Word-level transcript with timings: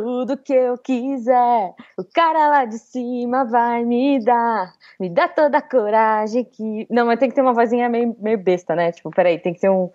tudo 0.00 0.36
que 0.36 0.52
eu 0.52 0.76
quiser. 0.76 1.72
O 1.96 2.04
cara 2.12 2.48
lá 2.48 2.64
de 2.64 2.78
cima 2.78 3.44
vai 3.44 3.84
me 3.84 4.18
dar, 4.24 4.72
me 4.98 5.08
dá 5.08 5.28
toda 5.28 5.58
a 5.58 5.62
coragem 5.62 6.44
que. 6.44 6.86
Não, 6.90 7.06
mas 7.06 7.18
tem 7.20 7.28
que 7.28 7.34
ter 7.34 7.42
uma 7.42 7.52
vozinha 7.52 7.88
meio, 7.88 8.16
meio 8.18 8.38
besta, 8.38 8.74
né? 8.74 8.90
Tipo, 8.90 9.10
peraí, 9.10 9.38
tem 9.38 9.54
que 9.54 9.60
ser 9.60 9.70
um. 9.70 9.90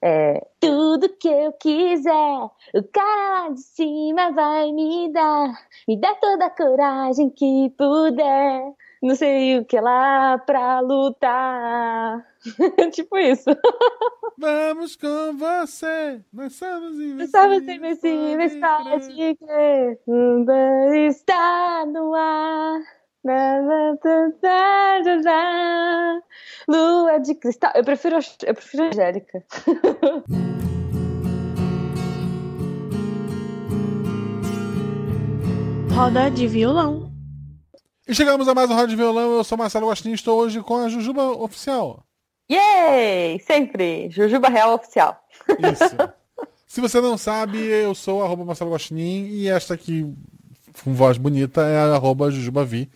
É, 0.00 0.46
tudo 0.60 1.08
que 1.08 1.28
eu 1.28 1.52
quiser, 1.52 2.50
o 2.74 2.82
cara 2.92 3.40
lá 3.40 3.48
de 3.50 3.60
cima 3.60 4.32
vai 4.32 4.70
me 4.72 5.10
dar, 5.12 5.52
me 5.88 5.98
dá 5.98 6.14
toda 6.14 6.46
a 6.46 6.50
coragem 6.50 7.28
que 7.30 7.70
puder. 7.76 8.72
Não 9.04 9.14
sei 9.14 9.58
o 9.58 9.66
que 9.66 9.78
lá 9.78 10.38
pra 10.38 10.80
lutar. 10.80 12.26
tipo 12.90 13.18
isso. 13.18 13.50
Vamos 14.38 14.96
com 14.96 15.36
você, 15.36 16.22
nós 16.32 16.54
somos 16.54 16.98
invencíveis. 16.98 17.30
Somos 17.30 17.68
invencíveis, 17.68 18.56
pode 18.58 19.36
crer. 19.36 20.00
Está 21.06 21.84
no 21.84 22.14
ar. 22.14 22.80
Lua 26.66 27.18
de 27.18 27.34
cristal. 27.34 27.72
Eu 27.74 27.84
prefiro, 27.84 28.16
eu 28.46 28.54
prefiro 28.54 28.84
a 28.84 28.86
Angélica. 28.86 29.44
Roda 35.94 36.30
de 36.30 36.46
violão. 36.46 37.13
E 38.06 38.14
chegamos 38.14 38.46
a 38.48 38.54
mais 38.54 38.68
um 38.70 38.74
Roda 38.74 38.88
de 38.88 38.96
Violão. 38.96 39.36
Eu 39.36 39.44
sou 39.44 39.56
Marcelo 39.56 39.86
Gostinho 39.86 40.12
e 40.12 40.14
estou 40.14 40.38
hoje 40.38 40.60
com 40.60 40.76
a 40.76 40.88
Jujuba 40.88 41.22
Oficial. 41.30 42.04
Yay! 42.50 43.40
Sempre! 43.40 44.10
Jujuba 44.10 44.48
Real 44.48 44.74
Oficial. 44.74 45.18
Isso. 45.58 46.14
Se 46.66 46.80
você 46.80 47.00
não 47.00 47.16
sabe, 47.16 47.58
eu 47.58 47.94
sou 47.94 48.22
arroba 48.22 48.44
Marcelo 48.44 48.72
Guaxinim 48.72 49.26
e 49.28 49.48
esta 49.48 49.74
aqui, 49.74 50.12
com 50.82 50.92
voz 50.92 51.16
bonita, 51.16 51.62
é 51.62 51.78
a 51.78 51.94
arroba 51.94 52.30
Jujubavi. 52.30 52.90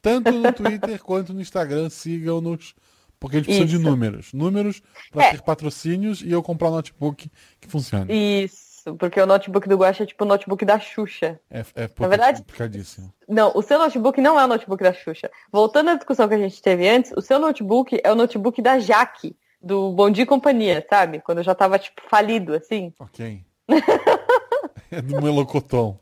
Tanto 0.00 0.32
no 0.32 0.52
Twitter 0.52 1.02
quanto 1.02 1.34
no 1.34 1.40
Instagram, 1.40 1.90
sigam-nos, 1.90 2.74
porque 3.20 3.36
a 3.36 3.38
gente 3.40 3.46
precisa 3.46 3.66
Isso. 3.66 3.78
de 3.78 3.84
números. 3.84 4.32
Números 4.32 4.82
para 5.12 5.24
É. 5.26 5.30
ter 5.32 5.42
patrocínios 5.42 6.22
e 6.22 6.30
eu 6.30 6.42
comprar 6.42 6.68
um 6.70 6.72
notebook 6.76 7.30
que 7.60 7.68
funcione. 7.68 8.44
Isso, 8.44 8.56
porque 8.98 9.20
o 9.20 9.26
notebook 9.26 9.68
do 9.68 9.76
Guaxa 9.76 10.02
é 10.02 10.06
tipo 10.06 10.24
o 10.24 10.26
notebook 10.26 10.64
da 10.64 10.78
Xuxa. 10.78 11.38
É, 11.50 11.60
é 11.74 11.90
Na 11.98 12.08
verdade- 12.08 12.38
complicadíssimo. 12.42 13.12
Não, 13.28 13.52
o 13.54 13.62
seu 13.62 13.78
notebook 13.78 14.20
não 14.20 14.38
é 14.38 14.44
o 14.44 14.48
notebook 14.48 14.82
da 14.82 14.92
Xuxa. 14.92 15.30
Voltando 15.52 15.90
à 15.90 15.94
discussão 15.94 16.28
que 16.28 16.34
a 16.34 16.38
gente 16.38 16.60
teve 16.62 16.88
antes, 16.88 17.12
o 17.16 17.20
seu 17.20 17.38
notebook 17.38 18.00
é 18.02 18.10
o 18.10 18.14
notebook 18.14 18.60
da 18.62 18.78
Jaque, 18.78 19.36
do 19.60 19.92
Bom 19.92 20.10
Dia 20.10 20.22
e 20.24 20.26
Companhia, 20.26 20.86
sabe? 20.88 21.20
Quando 21.20 21.38
eu 21.38 21.44
já 21.44 21.54
tava, 21.54 21.78
tipo, 21.78 22.00
falido, 22.08 22.54
assim. 22.54 22.92
Ok. 23.00 23.42
é 24.90 25.02
do 25.02 25.20
Melocoton. 25.20 25.98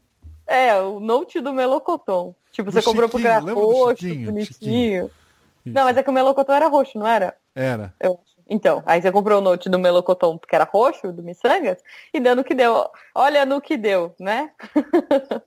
É, 0.47 0.81
o 0.81 1.01
note 1.01 1.41
do 1.41 1.53
Melocoton. 1.53 2.35
Tipo, 2.53 2.71
Do 2.71 2.75
você 2.75 2.83
comprou 2.83 3.09
porque 3.09 3.27
era 3.27 3.41
roxo, 3.41 4.07
bonitinho. 4.07 5.07
Isso. 5.07 5.75
Não, 5.75 5.85
mas 5.85 5.97
é 5.97 6.03
que 6.03 6.09
o 6.09 6.13
Melocoton 6.13 6.53
era 6.53 6.69
roxo, 6.69 6.97
não 6.99 7.07
era? 7.07 7.37
Era. 7.55 7.93
Eu. 7.99 8.21
Então, 8.49 8.83
aí 8.87 9.03
você 9.03 9.11
comprou 9.11 9.39
o 9.39 9.43
note 9.43 9.69
do 9.69 9.79
Melocoton 9.79 10.39
porque 10.39 10.55
era 10.55 10.65
roxo, 10.65 11.13
do 11.13 11.23
Missangas, 11.23 11.83
e 12.15 12.21
dando 12.21 12.45
que 12.45 12.55
deu. 12.55 12.89
Olha 13.15 13.45
no 13.45 13.61
que 13.61 13.77
deu, 13.77 14.15
né? 14.19 14.51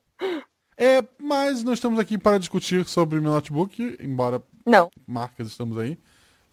É, 0.81 1.03
mas 1.21 1.61
nós 1.61 1.73
estamos 1.73 1.99
aqui 1.99 2.17
para 2.17 2.37
discutir 2.37 2.85
sobre 2.85 3.19
meu 3.19 3.33
notebook, 3.33 3.97
embora 3.99 4.41
Não. 4.65 4.89
marcas 5.05 5.47
estamos 5.47 5.77
aí. 5.77 5.97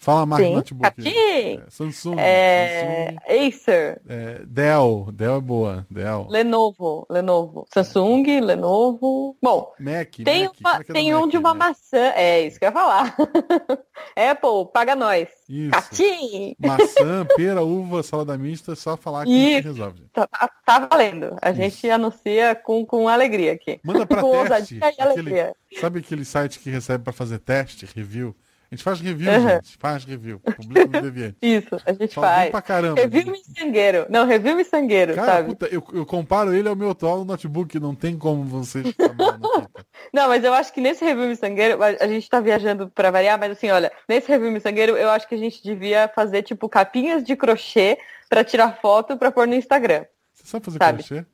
Fala 0.07 0.21
a 0.21 0.27
marca 0.27 0.47
Sim. 0.47 0.55
notebook. 0.55 0.87
Aqui. 0.87 1.59
É, 1.59 1.62
Samsung, 1.69 2.15
É... 2.17 3.07
Samsung, 3.27 3.49
Acer. 3.49 4.01
é, 4.09 4.41
Dell, 4.47 5.09
Dell 5.12 5.35
é 5.37 5.41
boa, 5.41 5.87
Dell. 5.91 6.29
Lenovo, 6.31 7.05
Lenovo. 7.11 7.67
Samsung, 7.75 8.23
Lenovo. 8.41 9.37
Bom, 9.43 9.73
Mac, 9.81 10.15
tem, 10.25 10.45
Mac, 10.45 10.55
uma- 10.61 10.77
é 10.77 10.79
do 10.84 10.93
tem 10.93 11.12
um 11.12 11.21
Mac, 11.23 11.31
de 11.31 11.37
uma 11.39 11.53
né? 11.55 11.59
maçã. 11.59 11.99
É 12.15 12.41
isso 12.47 12.57
que 12.57 12.65
eu 12.65 12.69
ia 12.69 12.73
falar. 12.73 13.17
Apple, 14.15 14.71
paga 14.73 14.95
nós. 14.95 15.29
Isso. 15.49 15.71
Catim! 15.72 16.55
Maçã, 16.59 17.27
pera, 17.37 17.62
uva, 17.65 18.00
salada 18.05 18.38
mista, 18.38 18.75
é 18.75 18.77
só 18.77 18.97
falar 18.97 19.25
que 19.25 19.33
Isso. 19.33 19.67
resolve. 19.69 20.03
Tá, 20.12 20.27
tá- 20.28 20.50
tá 20.65 20.87
valendo. 20.88 21.37
A 21.43 21.50
gente 21.53 21.91
anuncia 21.91 22.55
com, 22.55 22.87
com 22.87 23.09
alegria 23.09 23.53
aqui. 23.55 23.81
Manda 23.84 24.06
pra 24.06 24.21
com 24.23 24.31
teste. 24.31 24.53
ousadia 24.53 24.94
e 24.99 25.03
alegria. 25.03 25.53
Sabe 25.81 25.99
aquele 25.99 26.25
site 26.25 26.61
que 26.61 26.71
recebe 26.71 27.03
pra 27.03 27.12
fazer 27.12 27.41
teste, 27.41 27.87
review? 27.93 28.37
A 28.76 28.78
gente 28.78 28.84
faz 28.84 29.00
review, 29.00 29.31
Aham. 29.32 29.48
gente. 29.48 29.76
Faz 29.78 30.04
review. 30.04 30.38
Publica 30.41 30.87
no 30.87 31.00
Deviante. 31.00 31.37
Isso, 31.41 31.81
a 31.87 31.92
gente 31.94 32.14
Fala 32.14 32.26
faz. 32.26 32.50
pra 32.50 32.60
caramba. 32.62 33.00
Review 33.00 33.32
miçangueiro. 33.32 34.06
Não, 34.10 34.26
review 34.26 34.54
miçangueiro, 34.54 35.14
Cara, 35.14 35.26
sabe? 35.26 35.48
puta, 35.48 35.66
eu, 35.66 35.82
eu 35.94 36.04
comparo 36.04 36.53
ele 36.54 36.69
ao 36.69 36.76
meu 36.76 36.91
atual 36.91 37.25
notebook, 37.25 37.81
não 37.81 37.94
tem 37.94 38.19
como 38.19 38.44
você 38.44 38.82
chamar 38.92 39.38
no 39.38 39.48
Twitter. 39.48 39.84
Não, 40.12 40.28
mas 40.28 40.44
eu 40.44 40.53
acho 40.53 40.75
que 40.75 40.81
nesse 40.82 41.03
review 41.04 41.26
miçangueiro, 41.26 41.82
a 41.82 41.87
a 42.04 42.06
gente 42.06 42.28
tá 42.28 42.38
viajando 42.38 42.91
pra 42.91 43.10
variar, 43.10 43.38
mas 43.38 43.53
assim, 43.53 43.70
olha, 43.70 43.91
nesse 44.06 44.28
review 44.28 44.50
miçangueiro, 44.53 44.94
eu 44.97 45.08
acho 45.08 45.26
que 45.26 45.34
a 45.34 45.38
gente 45.38 45.62
devia 45.62 46.06
fazer, 46.14 46.43
tipo, 46.43 46.69
capinhas 46.69 47.25
de 47.25 47.34
crochê 47.34 47.97
pra 48.28 48.44
tirar 48.44 48.78
foto 48.82 49.16
pra 49.16 49.32
pôr 49.32 49.47
no 49.47 49.54
Instagram. 49.54 50.04
Você 50.34 50.44
sabe 50.47 50.64
fazer 50.66 50.78
Sabe. 50.78 51.03
crochê? 51.03 51.25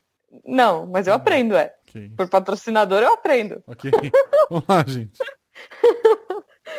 Não, 0.46 0.86
mas 0.86 1.08
eu 1.08 1.14
aprendo, 1.14 1.56
é. 1.56 1.74
Ok. 1.88 2.12
Por 2.16 2.28
patrocinador 2.28 3.02
eu 3.02 3.12
aprendo. 3.14 3.62
Ok. 3.66 3.90
Vamos 4.48 4.64
lá, 4.68 4.84
gente. 4.86 5.18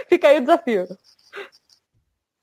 Fica 0.09 0.28
aí 0.28 0.38
o 0.38 0.41
desafio. 0.41 0.88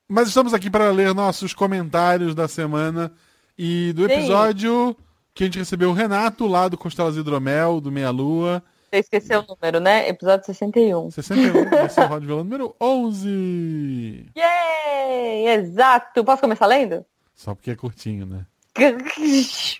Mas 0.08 0.28
estamos 0.28 0.52
aqui 0.52 0.68
para 0.68 0.90
ler 0.90 1.14
nossos 1.14 1.54
comentários 1.54 2.34
da 2.34 2.48
semana 2.48 3.12
e 3.56 3.92
do 3.92 4.06
Sim. 4.06 4.12
episódio 4.12 4.96
que 5.32 5.44
a 5.44 5.46
gente 5.46 5.58
recebeu 5.58 5.90
o 5.90 5.94
Renato 5.94 6.46
lá 6.46 6.68
do 6.68 6.76
Costelas 6.76 7.16
Hidromel, 7.16 7.80
do 7.80 7.92
Meia 7.92 8.10
Lua. 8.10 8.62
Você 8.90 8.98
esqueceu 8.98 9.40
o 9.40 9.46
número, 9.46 9.78
né? 9.78 10.08
Episódio 10.08 10.44
61. 10.46 11.10
61, 11.12 11.74
esse 11.86 12.00
é 12.00 12.04
o 12.04 12.08
Rod 12.08 12.24
Violão 12.24 12.44
número 12.44 12.74
11. 12.80 14.32
Yay! 14.36 15.46
Exato! 15.46 16.24
Posso 16.24 16.42
começar 16.42 16.66
lendo? 16.66 17.04
Só 17.34 17.54
porque 17.54 17.70
é 17.70 17.76
curtinho, 17.76 18.26
né? 18.26 18.44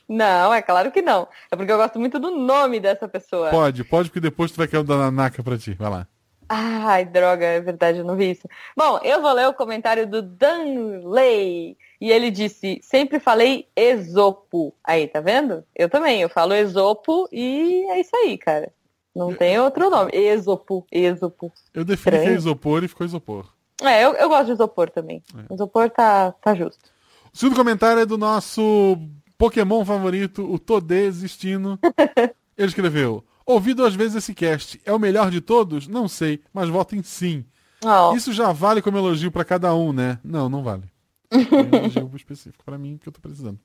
Não, 0.09 0.55
é 0.55 0.63
claro 0.63 0.91
que 0.91 1.01
não. 1.01 1.29
É 1.51 1.57
porque 1.57 1.71
eu 1.71 1.77
gosto 1.77 1.99
muito 1.99 2.19
do 2.19 2.31
nome 2.31 2.81
dessa 2.81 3.09
pessoa. 3.09 3.51
Pode, 3.51 3.85
pode, 3.85 4.09
porque 4.09 4.21
depois 4.21 4.51
tu 4.51 4.57
vai 4.57 4.67
querer 4.67 4.83
o 4.83 4.85
da 4.85 4.97
Nanaka 4.97 5.43
pra 5.43 5.57
ti. 5.57 5.75
Vai 5.75 5.91
lá. 5.91 6.07
Ai, 6.53 7.05
droga, 7.05 7.47
é 7.47 7.61
verdade, 7.61 7.99
eu 7.99 8.05
não 8.05 8.17
vi 8.17 8.33
isso. 8.33 8.49
Bom, 8.77 8.99
eu 9.05 9.23
vou 9.23 9.33
ler 9.33 9.47
o 9.47 9.55
comentário 9.55 10.05
do 10.05 10.21
Danley. 10.21 11.77
E 12.01 12.11
ele 12.11 12.29
disse, 12.29 12.81
sempre 12.83 13.21
falei 13.21 13.69
Esopo. 13.77 14.75
Aí, 14.83 15.07
tá 15.07 15.21
vendo? 15.21 15.63
Eu 15.77 15.89
também, 15.89 16.21
eu 16.21 16.29
falo 16.29 16.53
Esopo 16.53 17.29
e 17.31 17.87
é 17.91 18.01
isso 18.01 18.17
aí, 18.17 18.37
cara. 18.37 18.73
Não 19.15 19.33
tem 19.33 19.61
outro 19.61 19.89
nome. 19.89 20.11
Esopo, 20.13 20.85
Esopo. 20.91 21.53
Eu 21.73 21.85
defini 21.85 22.19
que 22.19 22.29
é 22.31 22.35
isopor 22.35 22.83
e 22.83 22.89
ficou 22.89 23.07
isopor. 23.07 23.47
É, 23.81 24.05
eu, 24.05 24.15
eu 24.15 24.29
gosto 24.29 24.47
de 24.47 24.53
isopor 24.53 24.91
também. 24.91 25.23
É. 25.37 25.55
Isopor 25.55 25.89
tá, 25.89 26.33
tá 26.33 26.53
justo. 26.53 26.91
O 27.33 27.39
segundo 27.39 27.57
comentário 27.57 28.03
é 28.03 28.07
do 28.07 28.19
nosso 28.19 28.99
Pokémon 29.39 29.85
favorito, 29.85 30.53
o 30.53 30.59
Todê 30.59 31.07
Existino. 31.07 31.79
Ele 32.59 32.67
escreveu: 32.67 33.25
Ouvi 33.51 33.75
duas 33.75 33.95
vezes 33.95 34.17
esse 34.17 34.33
cast. 34.33 34.81
É 34.85 34.93
o 34.93 34.99
melhor 34.99 35.31
de 35.31 35.41
todos? 35.41 35.89
Não 35.89 36.07
sei, 36.07 36.41
mas 36.53 36.69
voto 36.69 36.95
em 36.95 37.03
sim. 37.03 37.45
Ó, 37.85 38.15
Isso 38.15 38.33
já 38.33 38.53
vale 38.53 38.81
como 38.81 38.97
elogio 38.99 39.33
pra 39.33 39.45
cada 39.45 39.75
um, 39.75 39.93
né? 39.93 40.19
Não, 40.23 40.49
não 40.49 40.63
vale. 40.63 40.85
É 41.31 41.37
um 41.37 41.77
elogio 41.83 42.11
específico 42.15 42.65
pra 42.65 42.79
mim 42.79 42.97
que 42.97 43.09
eu 43.09 43.13
tô 43.13 43.21
precisando. 43.21 43.59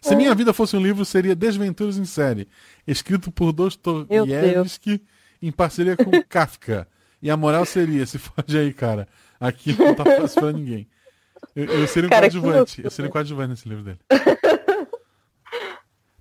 Se 0.00 0.14
minha 0.14 0.34
vida 0.34 0.52
fosse 0.52 0.76
um 0.76 0.80
livro, 0.80 1.04
seria 1.04 1.34
Desventuras 1.34 1.96
em 1.96 2.04
Série, 2.04 2.46
escrito 2.86 3.32
por 3.32 3.52
Dostoiévski 3.52 5.02
em 5.40 5.50
parceria 5.50 5.96
com 5.96 6.10
Kafka. 6.28 6.86
E 7.22 7.30
a 7.30 7.36
moral 7.36 7.64
seria, 7.64 8.04
se 8.06 8.18
fode 8.18 8.56
aí, 8.56 8.72
cara, 8.72 9.08
aqui 9.40 9.72
não 9.76 9.94
tá 9.94 10.04
fácil 10.04 10.40
pra 10.40 10.52
ninguém. 10.52 10.86
Eu, 11.54 11.64
eu 11.64 11.88
seria 11.88 12.06
um 12.06 12.10
Cara, 12.10 12.30
coadjuvante, 12.30 12.84
eu 12.84 12.90
seria 12.90 13.08
um 13.08 13.12
coadjuvante 13.12 13.50
nesse 13.50 13.68
livro 13.68 13.82
dele. 13.82 13.98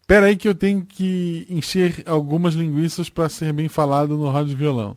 Pera 0.07 0.27
aí 0.27 0.35
que 0.37 0.47
eu 0.47 0.53
tenho 0.55 0.85
que 0.85 1.47
encher 1.49 2.03
algumas 2.05 2.53
linguiças 2.53 3.09
pra 3.09 3.27
ser 3.27 3.51
bem 3.53 3.67
falado 3.67 4.15
no 4.17 4.29
rádio 4.29 4.55
violão. 4.55 4.95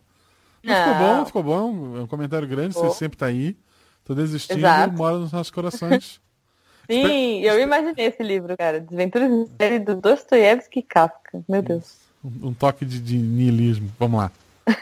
Mas 0.63 0.77
ficou 0.79 0.95
bom, 0.99 1.27
ficou 1.27 1.43
bom. 1.43 1.97
É 1.97 2.01
um 2.03 2.07
comentário 2.07 2.47
grande, 2.47 2.75
Ficou. 2.75 2.91
você 2.91 2.99
sempre 2.99 3.17
tá 3.17 3.27
aí. 3.27 3.57
Tô 4.05 4.15
desistindo, 4.15 4.59
Exato. 4.59 4.95
mora 4.95 5.17
nos 5.19 5.33
nossos 5.33 5.51
corações. 5.51 6.21
sim, 6.91 7.41
eu 7.41 7.59
imaginei 7.61 8.07
esse 8.07 8.23
livro, 8.23 8.57
cara. 8.57 8.81
Desventuras 8.81 9.31
do 9.85 9.97
Dostoiévski 9.97 10.81
e 10.81 10.83
Kafka. 10.83 11.43
Meu 11.49 11.63
Deus. 11.63 11.97
Um, 12.23 12.49
um 12.49 12.55
toque 12.55 12.85
de, 12.85 13.01
de 13.01 13.17
niilismo. 13.17 13.91
Vamos 13.99 14.21
lá. 14.21 14.33
O 14.69 14.73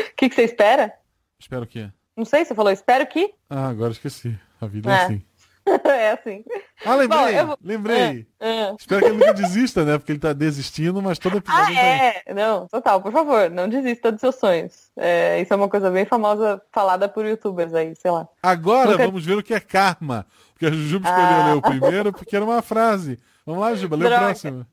que, 0.16 0.28
que 0.28 0.34
você 0.34 0.42
espera? 0.44 0.92
Espero 1.38 1.66
que. 1.66 1.88
Não 2.16 2.24
sei, 2.26 2.44
você 2.44 2.54
falou 2.54 2.70
espero 2.72 3.06
que? 3.06 3.32
Ah, 3.48 3.68
agora 3.68 3.92
esqueci. 3.92 4.38
A 4.60 4.66
vida 4.66 4.90
é, 4.90 4.94
É. 4.94 5.04
assim. 5.04 5.22
é 5.84 6.10
assim. 6.12 6.44
Ah, 6.84 6.94
lembrei! 6.96 7.34
Bom, 7.36 7.46
vou- 7.46 7.58
Lembrei! 7.62 8.26
Ah, 8.40 8.74
Espero 8.78 9.00
que 9.00 9.06
ele 9.08 9.16
nunca 9.18 9.32
desista, 9.34 9.84
né? 9.84 9.98
Porque 9.98 10.12
ele 10.12 10.18
tá 10.18 10.32
desistindo, 10.32 11.00
mas 11.00 11.18
todo 11.18 11.36
episódio 11.38 11.64
Ah, 11.64 11.74
tá 11.74 11.80
é? 11.80 12.22
Não, 12.34 12.66
total, 12.68 13.00
por 13.00 13.12
favor, 13.12 13.48
não 13.50 13.68
desista 13.68 14.10
dos 14.10 14.20
seus 14.20 14.34
sonhos. 14.36 14.90
É, 14.96 15.40
isso 15.40 15.52
é 15.52 15.56
uma 15.56 15.68
coisa 15.68 15.90
bem 15.90 16.04
famosa 16.04 16.60
falada 16.72 17.08
por 17.08 17.24
youtubers 17.24 17.72
aí, 17.74 17.94
sei 17.96 18.10
lá. 18.10 18.26
Agora 18.42 18.92
Nunca- 18.92 19.06
vamos 19.06 19.24
ver 19.24 19.36
o 19.38 19.42
que 19.42 19.54
é 19.54 19.60
karma. 19.60 20.26
Porque 20.52 20.66
a 20.66 20.70
Jujuba 20.70 21.08
escolheu 21.08 21.28
Ah. 21.28 21.46
ler 21.46 21.56
o 21.56 21.62
primeiro 21.62 22.12
porque 22.12 22.36
era 22.36 22.44
uma 22.44 22.62
frase. 22.62 23.18
Vamos 23.46 23.60
lá, 23.60 23.74
Juba, 23.74 23.96
lê 23.96 24.04
o 24.04 24.08
Droga. 24.08 24.24
próximo. 24.26 24.66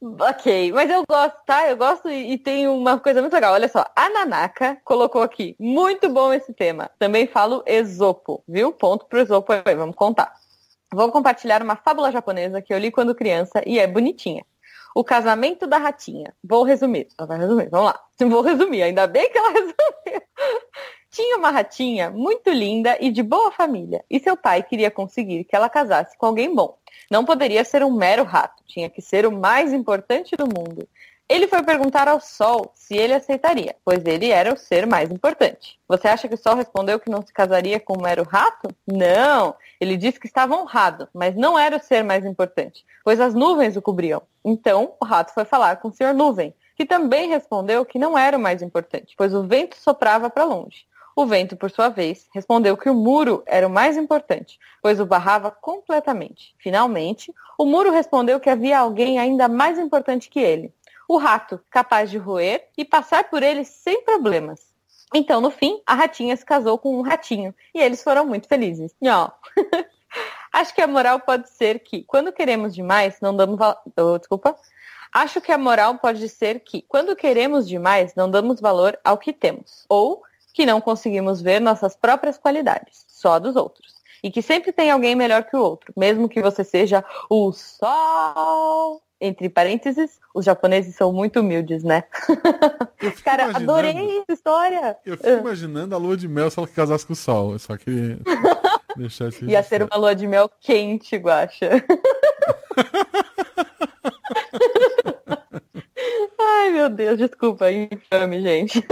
Ok, 0.00 0.70
mas 0.72 0.88
eu 0.88 1.02
gosto, 1.08 1.36
tá? 1.44 1.68
Eu 1.68 1.76
gosto 1.76 2.08
e, 2.08 2.32
e 2.32 2.38
tem 2.38 2.68
uma 2.68 3.00
coisa 3.00 3.20
muito 3.20 3.32
legal. 3.32 3.52
Olha 3.52 3.68
só, 3.68 3.84
a 3.96 4.08
Nanaka 4.08 4.78
colocou 4.84 5.22
aqui. 5.22 5.56
Muito 5.58 6.08
bom 6.08 6.32
esse 6.32 6.52
tema. 6.54 6.88
Também 7.00 7.26
falo 7.26 7.64
Esopo, 7.66 8.44
viu? 8.46 8.72
Ponto 8.72 9.06
pro 9.06 9.18
Esopo 9.18 9.52
aí, 9.52 9.74
vamos 9.74 9.96
contar. 9.96 10.32
Vou 10.92 11.10
compartilhar 11.10 11.62
uma 11.62 11.74
fábula 11.74 12.12
japonesa 12.12 12.62
que 12.62 12.72
eu 12.72 12.78
li 12.78 12.92
quando 12.92 13.14
criança 13.14 13.60
e 13.66 13.78
é 13.78 13.86
bonitinha. 13.88 14.46
O 14.94 15.02
casamento 15.02 15.66
da 15.66 15.78
ratinha. 15.78 16.32
Vou 16.44 16.62
resumir. 16.62 17.08
Ela 17.18 17.26
vai 17.26 17.38
resumir, 17.38 17.68
vamos 17.68 17.86
lá. 17.86 18.00
Vou 18.20 18.40
resumir, 18.40 18.82
ainda 18.82 19.06
bem 19.06 19.30
que 19.30 19.38
ela 19.38 19.50
resumiu. 19.50 20.22
Tinha 21.18 21.36
uma 21.36 21.50
ratinha 21.50 22.10
muito 22.10 22.48
linda 22.48 22.96
e 23.00 23.10
de 23.10 23.24
boa 23.24 23.50
família, 23.50 24.04
e 24.08 24.20
seu 24.20 24.36
pai 24.36 24.62
queria 24.62 24.88
conseguir 24.88 25.42
que 25.42 25.56
ela 25.56 25.68
casasse 25.68 26.16
com 26.16 26.26
alguém 26.26 26.54
bom. 26.54 26.78
Não 27.10 27.24
poderia 27.24 27.64
ser 27.64 27.82
um 27.82 27.90
mero 27.90 28.22
rato, 28.22 28.62
tinha 28.68 28.88
que 28.88 29.02
ser 29.02 29.26
o 29.26 29.32
mais 29.32 29.72
importante 29.72 30.36
do 30.36 30.44
mundo. 30.44 30.88
Ele 31.28 31.48
foi 31.48 31.60
perguntar 31.64 32.06
ao 32.06 32.20
Sol 32.20 32.70
se 32.72 32.96
ele 32.96 33.14
aceitaria, 33.14 33.74
pois 33.84 34.06
ele 34.06 34.30
era 34.30 34.54
o 34.54 34.56
ser 34.56 34.86
mais 34.86 35.10
importante. 35.10 35.76
Você 35.88 36.06
acha 36.06 36.28
que 36.28 36.36
o 36.36 36.38
Sol 36.38 36.54
respondeu 36.54 37.00
que 37.00 37.10
não 37.10 37.26
se 37.26 37.32
casaria 37.32 37.80
com 37.80 37.98
um 37.98 38.02
mero 38.02 38.22
rato? 38.22 38.68
Não! 38.86 39.56
Ele 39.80 39.96
disse 39.96 40.20
que 40.20 40.28
estava 40.28 40.54
honrado, 40.54 41.08
mas 41.12 41.34
não 41.34 41.58
era 41.58 41.78
o 41.78 41.82
ser 41.82 42.04
mais 42.04 42.24
importante, 42.24 42.86
pois 43.02 43.20
as 43.20 43.34
nuvens 43.34 43.76
o 43.76 43.82
cobriam. 43.82 44.22
Então, 44.44 44.94
o 45.00 45.04
rato 45.04 45.34
foi 45.34 45.44
falar 45.44 45.78
com 45.78 45.88
o 45.88 45.92
Senhor 45.92 46.14
Nuvem, 46.14 46.54
que 46.76 46.86
também 46.86 47.28
respondeu 47.28 47.84
que 47.84 47.98
não 47.98 48.16
era 48.16 48.38
o 48.38 48.40
mais 48.40 48.62
importante, 48.62 49.14
pois 49.18 49.34
o 49.34 49.42
vento 49.42 49.76
soprava 49.76 50.30
para 50.30 50.44
longe. 50.44 50.86
O 51.18 51.26
vento, 51.26 51.56
por 51.56 51.68
sua 51.68 51.88
vez, 51.88 52.28
respondeu 52.32 52.76
que 52.76 52.88
o 52.88 52.94
muro 52.94 53.42
era 53.44 53.66
o 53.66 53.70
mais 53.70 53.96
importante, 53.96 54.56
pois 54.80 55.00
o 55.00 55.04
barrava 55.04 55.50
completamente. 55.50 56.54
Finalmente, 56.60 57.34
o 57.58 57.66
muro 57.66 57.90
respondeu 57.90 58.38
que 58.38 58.48
havia 58.48 58.78
alguém 58.78 59.18
ainda 59.18 59.48
mais 59.48 59.80
importante 59.80 60.30
que 60.30 60.38
ele. 60.38 60.72
O 61.08 61.16
rato, 61.16 61.58
capaz 61.70 62.08
de 62.08 62.18
roer 62.18 62.68
e 62.78 62.84
passar 62.84 63.24
por 63.24 63.42
ele 63.42 63.64
sem 63.64 64.04
problemas. 64.04 64.72
Então, 65.12 65.40
no 65.40 65.50
fim, 65.50 65.82
a 65.84 65.94
ratinha 65.94 66.36
se 66.36 66.46
casou 66.46 66.78
com 66.78 66.96
um 66.96 67.02
ratinho 67.02 67.52
e 67.74 67.80
eles 67.80 68.00
foram 68.00 68.24
muito 68.24 68.46
felizes. 68.46 68.94
Ó, 69.02 69.28
acho 70.54 70.72
que 70.72 70.80
a 70.80 70.86
moral 70.86 71.18
pode 71.18 71.50
ser 71.50 71.80
que, 71.80 72.04
quando 72.04 72.30
queremos 72.30 72.72
demais, 72.72 73.20
não 73.20 73.34
damos 73.34 73.58
valor. 73.58 73.80
Oh, 73.96 74.18
desculpa. 74.18 74.54
Acho 75.12 75.40
que 75.40 75.50
a 75.50 75.58
moral 75.58 75.98
pode 75.98 76.28
ser 76.28 76.60
que, 76.60 76.82
quando 76.82 77.16
queremos 77.16 77.66
demais, 77.66 78.14
não 78.14 78.30
damos 78.30 78.60
valor 78.60 78.96
ao 79.02 79.18
que 79.18 79.32
temos. 79.32 79.84
Ou 79.88 80.22
que 80.52 80.66
não 80.66 80.80
conseguimos 80.80 81.40
ver 81.40 81.60
nossas 81.60 81.96
próprias 81.96 82.38
qualidades, 82.38 83.04
só 83.08 83.38
dos 83.38 83.56
outros. 83.56 83.98
E 84.22 84.30
que 84.30 84.42
sempre 84.42 84.72
tem 84.72 84.90
alguém 84.90 85.14
melhor 85.14 85.44
que 85.44 85.56
o 85.56 85.60
outro, 85.60 85.92
mesmo 85.96 86.28
que 86.28 86.42
você 86.42 86.64
seja 86.64 87.04
o 87.30 87.52
sol. 87.52 89.00
Entre 89.20 89.48
parênteses, 89.48 90.20
os 90.32 90.44
japoneses 90.44 90.94
são 90.94 91.12
muito 91.12 91.40
humildes, 91.40 91.82
né? 91.82 92.04
Cara, 93.24 93.56
adorei 93.56 94.20
essa 94.20 94.32
história. 94.32 94.96
Eu 95.04 95.16
fico 95.16 95.28
imaginando 95.28 95.92
a 95.92 95.98
lua 95.98 96.16
de 96.16 96.28
mel 96.28 96.48
se 96.50 96.58
ela 96.58 96.68
casasse 96.68 97.04
com 97.04 97.14
o 97.14 97.16
sol. 97.16 97.52
Eu 97.52 97.58
só 97.58 97.76
queria 97.76 98.18
deixar 98.96 99.28
isso 99.28 99.44
Ia 99.44 99.62
ser 99.64 99.82
uma 99.82 99.96
lua 99.96 100.14
de 100.14 100.26
mel 100.26 100.48
quente, 100.60 101.16
Guaxa. 101.16 101.68
Ai, 106.40 106.70
meu 106.70 106.88
Deus, 106.88 107.18
desculpa, 107.18 107.72
infame, 107.72 108.40
gente. 108.40 108.84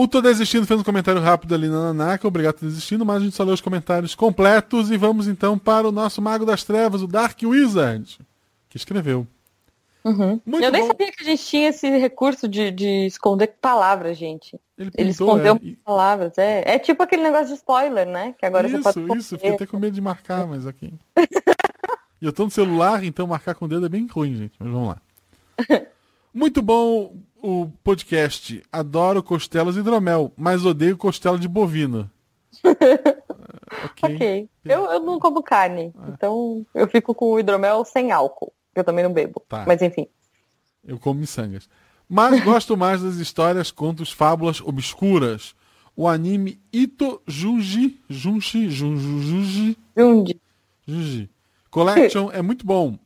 O 0.00 0.06
Tô 0.06 0.22
Desistindo 0.22 0.64
fez 0.64 0.78
um 0.78 0.84
comentário 0.84 1.20
rápido 1.20 1.56
ali 1.56 1.66
na 1.66 1.92
Nanaka, 1.92 2.28
obrigado 2.28 2.54
por 2.54 2.66
desistindo, 2.66 3.04
mas 3.04 3.16
a 3.16 3.24
gente 3.24 3.34
só 3.34 3.42
leu 3.42 3.52
os 3.52 3.60
comentários 3.60 4.14
completos 4.14 4.92
e 4.92 4.96
vamos 4.96 5.26
então 5.26 5.58
para 5.58 5.88
o 5.88 5.90
nosso 5.90 6.22
Mago 6.22 6.46
das 6.46 6.62
Trevas, 6.62 7.02
o 7.02 7.08
Dark 7.08 7.36
Wizard, 7.42 8.16
que 8.68 8.76
escreveu. 8.76 9.26
Uhum. 10.04 10.40
Eu 10.46 10.70
nem 10.70 10.82
bom. 10.82 10.86
sabia 10.86 11.10
que 11.10 11.20
a 11.20 11.24
gente 11.24 11.44
tinha 11.44 11.70
esse 11.70 11.90
recurso 11.98 12.46
de, 12.46 12.70
de 12.70 13.06
esconder 13.06 13.48
palavas, 13.60 14.16
gente. 14.16 14.56
Ele, 14.78 14.92
Ele 14.96 15.10
escondeu 15.10 15.56
é. 15.56 15.74
palavras. 15.84 16.38
É. 16.38 16.76
é 16.76 16.78
tipo 16.78 17.02
aquele 17.02 17.24
negócio 17.24 17.48
de 17.48 17.54
spoiler, 17.54 18.06
né? 18.06 18.36
Que 18.38 18.46
agora 18.46 18.68
isso, 18.68 18.80
você 18.80 19.00
pode. 19.00 19.18
Isso, 19.18 19.18
isso. 19.18 19.34
Fiquei 19.34 19.50
até 19.50 19.66
com 19.66 19.80
medo 19.80 19.94
de 19.94 20.00
marcar, 20.00 20.46
mas 20.46 20.64
aqui. 20.64 20.94
e 22.22 22.24
eu 22.24 22.32
tô 22.32 22.44
no 22.44 22.52
celular, 22.52 23.02
então 23.02 23.26
marcar 23.26 23.56
com 23.56 23.64
o 23.64 23.68
dedo 23.68 23.86
é 23.86 23.88
bem 23.88 24.06
ruim, 24.06 24.36
gente. 24.36 24.54
Mas 24.60 24.70
vamos 24.70 24.90
lá. 24.90 25.02
Muito 26.32 26.62
bom 26.62 27.16
o 27.42 27.70
podcast. 27.82 28.62
Adoro 28.72 29.22
costelas 29.22 29.76
e 29.76 29.80
hidromel, 29.80 30.32
mas 30.36 30.64
odeio 30.64 30.96
costela 30.96 31.38
de 31.38 31.48
bovino. 31.48 32.10
ok. 33.84 34.14
okay. 34.14 34.48
Eu, 34.64 34.84
eu 34.86 35.00
não 35.00 35.18
como 35.18 35.42
carne, 35.42 35.92
é. 36.06 36.10
então 36.10 36.66
eu 36.74 36.88
fico 36.88 37.14
com 37.14 37.32
o 37.32 37.40
hidromel 37.40 37.84
sem 37.84 38.12
álcool. 38.12 38.52
Eu 38.74 38.84
também 38.84 39.04
não 39.04 39.12
bebo. 39.12 39.42
Tá. 39.48 39.64
Mas 39.66 39.82
enfim. 39.82 40.06
Eu 40.84 40.98
como 40.98 41.20
miçangas. 41.20 41.68
Mas 42.08 42.42
gosto 42.44 42.76
mais 42.76 43.02
das 43.02 43.16
histórias, 43.16 43.70
contos, 43.70 44.12
fábulas 44.12 44.60
obscuras. 44.60 45.54
O 45.96 46.06
anime 46.06 46.60
Ito 46.72 47.20
Junji. 47.26 48.00
Junji. 48.08 48.70
Junji. 48.70 49.76
Junji. 49.96 50.40
Junji. 50.86 51.30
Collection 51.70 52.30
é 52.32 52.40
muito 52.40 52.64
bom. 52.64 52.96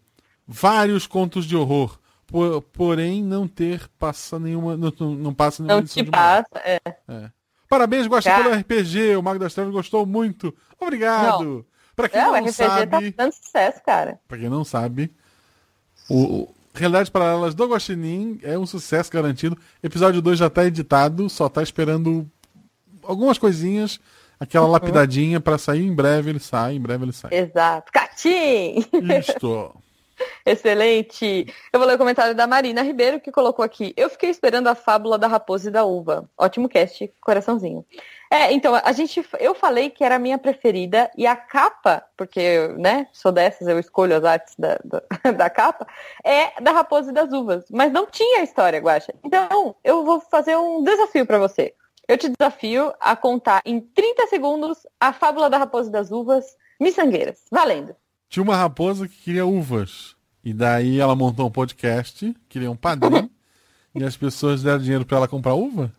Vários 0.46 1.06
contos 1.06 1.46
de 1.46 1.56
horror 1.56 1.98
por, 2.32 2.62
porém 2.62 3.22
não 3.22 3.46
ter 3.46 3.86
passa 3.98 4.38
nenhuma 4.38 4.74
não, 4.74 4.90
não 5.14 5.34
passa 5.34 5.62
nenhuma 5.62 5.82
não 5.82 5.86
te 5.86 6.02
passa 6.02 6.48
é. 6.64 6.80
é. 7.06 7.30
parabéns 7.68 8.06
gosta 8.06 8.34
pelo 8.34 8.54
RPG 8.54 9.16
o 9.16 9.22
Mago 9.22 9.38
das 9.38 9.52
Trevas 9.52 9.72
gostou 9.72 10.06
muito. 10.06 10.54
Obrigado. 10.80 11.66
Para 11.94 12.08
quem 12.08 12.20
é, 12.20 12.24
não 12.24 12.32
o 12.32 12.36
RPG 12.36 12.52
sabe 12.52 12.86
tá 12.86 13.24
dando 13.24 13.32
sucesso 13.32 13.82
cara. 13.84 14.18
Para 14.26 14.38
quem 14.38 14.48
não 14.48 14.64
sabe 14.64 15.12
o, 16.08 16.44
o 16.44 16.54
Realidades 16.74 17.10
Paralelas 17.10 17.54
do 17.54 17.66
Guaxinim 17.66 18.40
é 18.42 18.58
um 18.58 18.64
sucesso 18.64 19.12
garantido. 19.12 19.58
Episódio 19.82 20.22
2 20.22 20.38
já 20.38 20.46
está 20.46 20.64
editado 20.64 21.28
só 21.28 21.48
está 21.48 21.62
esperando 21.62 22.26
algumas 23.02 23.36
coisinhas 23.36 24.00
aquela 24.40 24.64
uhum. 24.64 24.72
lapidadinha 24.72 25.38
para 25.38 25.58
sair 25.58 25.84
em 25.84 25.94
breve 25.94 26.30
ele 26.30 26.40
sai 26.40 26.76
em 26.76 26.80
breve 26.80 27.04
ele 27.04 27.12
sai. 27.12 27.30
Exato. 27.34 27.92
Catim! 27.92 28.86
Isto 29.20 29.76
Excelente. 30.44 31.46
Eu 31.72 31.78
vou 31.78 31.88
ler 31.88 31.94
o 31.94 31.98
comentário 31.98 32.34
da 32.34 32.46
Marina 32.46 32.82
Ribeiro, 32.82 33.20
que 33.20 33.32
colocou 33.32 33.64
aqui. 33.64 33.92
Eu 33.96 34.10
fiquei 34.10 34.30
esperando 34.30 34.68
a 34.68 34.74
fábula 34.74 35.18
da 35.18 35.26
raposa 35.26 35.68
e 35.68 35.72
da 35.72 35.84
uva. 35.84 36.28
Ótimo 36.36 36.68
cast, 36.68 37.12
coraçãozinho. 37.20 37.84
É, 38.30 38.50
então, 38.50 38.74
a 38.74 38.92
gente, 38.92 39.22
eu 39.38 39.54
falei 39.54 39.90
que 39.90 40.02
era 40.02 40.16
a 40.16 40.18
minha 40.18 40.38
preferida 40.38 41.10
e 41.16 41.26
a 41.26 41.36
capa, 41.36 42.02
porque, 42.16 42.68
né, 42.78 43.06
sou 43.12 43.30
dessas, 43.30 43.68
eu 43.68 43.78
escolho 43.78 44.16
as 44.16 44.24
artes 44.24 44.54
da, 44.58 44.78
da, 44.82 45.02
da 45.32 45.50
capa, 45.50 45.86
é 46.24 46.58
da 46.60 46.72
Raposa 46.72 47.10
e 47.10 47.14
das 47.14 47.30
Uvas. 47.30 47.66
Mas 47.70 47.92
não 47.92 48.06
tinha 48.06 48.42
história, 48.42 48.80
Guaxa. 48.80 49.12
Então, 49.22 49.76
eu 49.84 50.02
vou 50.02 50.18
fazer 50.18 50.56
um 50.56 50.82
desafio 50.82 51.26
para 51.26 51.38
você. 51.38 51.74
Eu 52.08 52.16
te 52.16 52.30
desafio 52.30 52.92
a 53.00 53.14
contar 53.14 53.60
em 53.64 53.80
30 53.80 54.26
segundos 54.28 54.86
a 54.98 55.12
fábula 55.12 55.50
da 55.50 55.58
Raposa 55.58 55.90
e 55.90 55.92
das 55.92 56.10
Uvas 56.10 56.56
miçangueiras. 56.80 57.44
Valendo. 57.50 57.94
Tinha 58.32 58.42
uma 58.42 58.56
raposa 58.56 59.06
que 59.06 59.14
queria 59.14 59.44
uvas. 59.44 60.16
E 60.42 60.54
daí 60.54 60.98
ela 60.98 61.14
montou 61.14 61.46
um 61.46 61.50
podcast, 61.50 62.34
queria 62.48 62.70
um 62.70 62.74
padrinho, 62.74 63.30
e 63.94 64.02
as 64.02 64.16
pessoas 64.16 64.62
deram 64.62 64.78
dinheiro 64.78 65.04
para 65.04 65.18
ela 65.18 65.28
comprar 65.28 65.52
uva? 65.52 65.92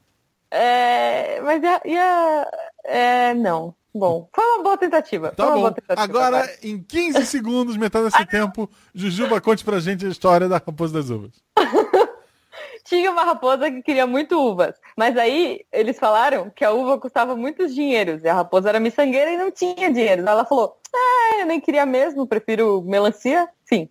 É, 0.50 1.40
mas 1.42 1.62
ia, 1.62 1.82
ia 1.86 2.52
é, 2.86 3.34
não. 3.36 3.76
Bom, 3.94 4.28
foi 4.34 4.44
uma 4.44 4.64
boa 4.64 4.78
tentativa. 4.80 5.30
Tá 5.30 5.52
bom. 5.52 5.72
Tentativa, 5.72 6.02
agora, 6.02 6.58
em 6.64 6.82
15 6.82 7.24
segundos, 7.28 7.78
metade 7.78 8.06
desse 8.06 8.26
tempo, 8.26 8.68
Jujuba 8.96 9.40
conte 9.40 9.64
pra 9.64 9.80
gente 9.80 10.04
a 10.04 10.10
história 10.10 10.50
da 10.50 10.56
raposa 10.58 10.92
das 10.92 11.12
uvas. 11.12 11.34
Tinha 12.84 13.12
uma 13.12 13.26
raposa 13.26 13.70
que 13.70 13.84
queria 13.84 14.08
muito 14.08 14.40
uvas, 14.40 14.74
mas 14.98 15.16
aí 15.18 15.62
eles 15.72 16.00
falaram 16.00 16.50
que 16.50 16.66
a 16.66 16.72
uva 16.72 17.00
custava 17.00 17.36
muitos 17.36 17.76
dinheiros 17.76 18.24
e 18.24 18.28
a 18.28 18.34
raposa 18.34 18.70
era 18.70 18.80
miçangueira 18.80 19.32
e 19.32 19.38
não 19.38 19.52
tinha 19.52 19.94
dinheiro. 19.94 20.28
Ela 20.28 20.44
falou: 20.44 20.78
ah, 20.96 21.40
eu 21.40 21.46
nem 21.46 21.60
queria 21.60 21.86
mesmo, 21.86 22.28
prefiro 22.28 22.82
melancia. 22.82 23.50
Sim. 23.66 23.90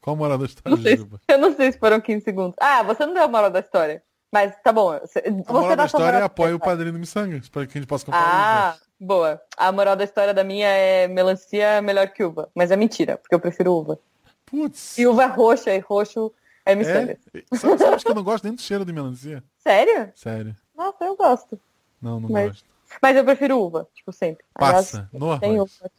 Qual 0.00 0.14
a 0.14 0.18
moral 0.18 0.38
da 0.38 0.46
história, 0.46 0.76
não 0.76 0.82
sei, 0.82 1.06
Eu 1.28 1.38
não 1.38 1.54
sei 1.54 1.72
se 1.72 1.78
foram 1.78 2.00
15 2.00 2.24
segundos. 2.24 2.56
Ah, 2.58 2.82
você 2.82 3.04
não 3.04 3.12
deu 3.12 3.24
a 3.24 3.28
moral 3.28 3.50
da 3.50 3.60
história. 3.60 4.02
Mas 4.32 4.54
tá 4.62 4.72
bom. 4.72 4.98
Você, 5.00 5.22
a 5.26 5.52
moral 5.52 5.76
da 5.76 5.86
história 5.86 6.18
é 6.18 6.22
apoia 6.22 6.54
o 6.54 6.60
padrinho 6.60 6.92
do 6.92 6.98
Missangas, 6.98 7.48
para 7.48 7.66
que 7.66 7.76
a 7.76 7.80
gente 7.80 7.88
possa 7.88 8.06
comprar 8.06 8.22
Ah, 8.22 8.76
boa. 8.98 9.40
A 9.56 9.72
moral 9.72 9.96
da 9.96 10.04
história 10.04 10.32
da 10.32 10.44
minha 10.44 10.68
é 10.68 11.08
melancia 11.08 11.82
melhor 11.82 12.08
que 12.08 12.22
uva. 12.22 12.48
Mas 12.54 12.70
é 12.70 12.76
mentira, 12.76 13.16
porque 13.18 13.34
eu 13.34 13.40
prefiro 13.40 13.74
uva. 13.74 13.98
Putz. 14.46 14.96
E 14.98 15.06
uva 15.06 15.24
é 15.24 15.26
roxa, 15.26 15.74
e 15.74 15.80
roxo 15.80 16.32
é 16.64 16.74
miçangas. 16.74 17.18
É? 17.34 17.56
Sabe, 17.56 17.78
sabe 17.78 18.02
que 18.02 18.10
eu 18.10 18.14
não 18.14 18.22
gosto 18.22 18.44
nem 18.44 18.54
do 18.54 18.62
cheiro 18.62 18.84
de 18.84 18.92
melancia? 18.92 19.42
Sério? 19.58 20.12
Sério. 20.14 20.56
Nossa, 20.76 21.04
eu 21.04 21.16
gosto. 21.16 21.60
Não, 22.00 22.20
não 22.20 22.28
mas, 22.28 22.48
gosto. 22.48 22.64
Mas 23.02 23.16
eu 23.16 23.24
prefiro 23.24 23.60
uva, 23.60 23.88
tipo, 23.94 24.12
sempre. 24.12 24.44
Passa, 24.54 25.08
no 25.12 25.30
arroz. 25.32 25.80
Né, 25.80 25.90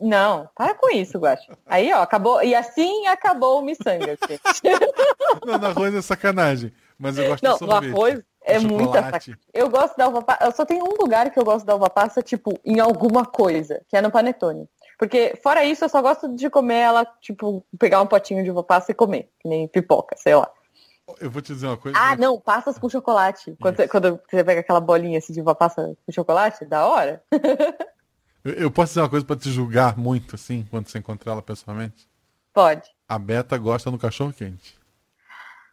não, 0.00 0.48
para 0.54 0.74
com 0.74 0.90
isso, 0.90 1.18
Guacho. 1.18 1.52
Aí, 1.66 1.92
ó, 1.92 2.00
acabou. 2.00 2.42
E 2.42 2.54
assim 2.54 3.06
acabou 3.06 3.58
o 3.58 3.62
miçanga, 3.62 4.16
Não, 5.46 5.58
no 5.58 5.66
arroz 5.66 5.94
é 5.94 6.00
sacanagem. 6.00 6.72
Mas 6.98 7.18
eu 7.18 7.28
gosto 7.28 7.42
não, 7.42 7.52
de 7.52 7.58
sorvete. 7.58 7.92
Arroz 7.92 8.20
é 8.42 8.58
muita 8.58 9.02
sacanagem. 9.02 9.36
Eu 9.52 9.68
gosto 9.68 9.96
da 9.96 10.08
uva 10.08 10.22
passa. 10.22 10.44
Eu 10.44 10.52
só 10.52 10.64
tenho 10.64 10.84
um 10.84 11.02
lugar 11.02 11.30
que 11.30 11.38
eu 11.38 11.44
gosto 11.44 11.66
da 11.66 11.74
uva 11.74 11.90
passa, 11.90 12.22
tipo, 12.22 12.58
em 12.64 12.80
alguma 12.80 13.26
coisa, 13.26 13.82
que 13.88 13.96
é 13.96 14.00
no 14.00 14.10
Panetone. 14.10 14.66
Porque, 14.98 15.38
fora 15.42 15.64
isso, 15.64 15.84
eu 15.84 15.88
só 15.88 16.00
gosto 16.00 16.34
de 16.34 16.48
comer 16.48 16.78
ela, 16.78 17.06
tipo, 17.20 17.64
pegar 17.78 18.00
um 18.00 18.06
potinho 18.06 18.42
de 18.42 18.50
uva 18.50 18.62
passa 18.62 18.92
e 18.92 18.94
comer, 18.94 19.30
que 19.40 19.48
nem 19.48 19.68
pipoca, 19.68 20.16
sei 20.16 20.34
lá. 20.34 20.50
Eu 21.20 21.30
vou 21.30 21.42
te 21.42 21.52
dizer 21.52 21.66
uma 21.66 21.76
coisa. 21.76 21.98
Ah, 21.98 22.16
não, 22.16 22.40
passas 22.40 22.78
com 22.78 22.88
chocolate. 22.88 23.56
Quando 23.60 23.76
você, 23.76 23.88
quando 23.88 24.20
você 24.30 24.44
pega 24.44 24.60
aquela 24.60 24.80
bolinha 24.80 25.18
assim 25.18 25.32
de 25.32 25.40
uva 25.40 25.54
passa 25.54 25.96
com 26.06 26.12
chocolate, 26.12 26.64
da 26.64 26.86
hora. 26.86 27.22
eu, 28.44 28.52
eu, 28.54 28.70
posso 28.70 28.90
dizer 28.90 29.00
uma 29.00 29.08
coisa 29.08 29.24
pra 29.24 29.36
te 29.36 29.50
julgar 29.50 29.96
muito, 29.96 30.34
assim, 30.34 30.66
quando 30.70 30.88
você 30.88 30.98
encontrar 30.98 31.32
ela 31.32 31.42
pessoalmente? 31.42 32.08
Pode. 32.52 32.88
A 33.08 33.18
Beta 33.18 33.56
gosta 33.58 33.90
no 33.90 33.98
cachorro 33.98 34.32
quente. 34.32 34.78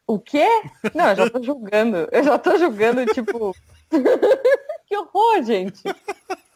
O 0.05 0.19
quê? 0.19 0.47
Não, 0.95 1.09
eu 1.09 1.15
já 1.15 1.29
tô 1.29 1.43
julgando. 1.43 2.07
Eu 2.11 2.23
já 2.23 2.39
tô 2.39 2.57
julgando, 2.57 3.05
tipo. 3.07 3.53
que 4.87 4.97
horror, 4.97 5.43
gente. 5.43 5.83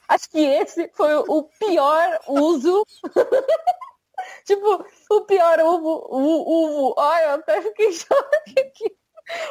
Acho 0.07 0.29
que 0.29 0.39
esse 0.39 0.89
foi 0.93 1.13
o 1.15 1.43
pior 1.59 2.19
uso. 2.27 2.85
tipo, 4.45 4.85
o 5.09 5.21
pior 5.21 5.59
uvo, 5.59 6.07
uvo. 6.11 6.95
Ai, 6.99 7.25
eu 7.25 7.29
até 7.31 7.61
fiquei 7.61 7.91
choque 7.93 8.59
aqui. 8.59 8.95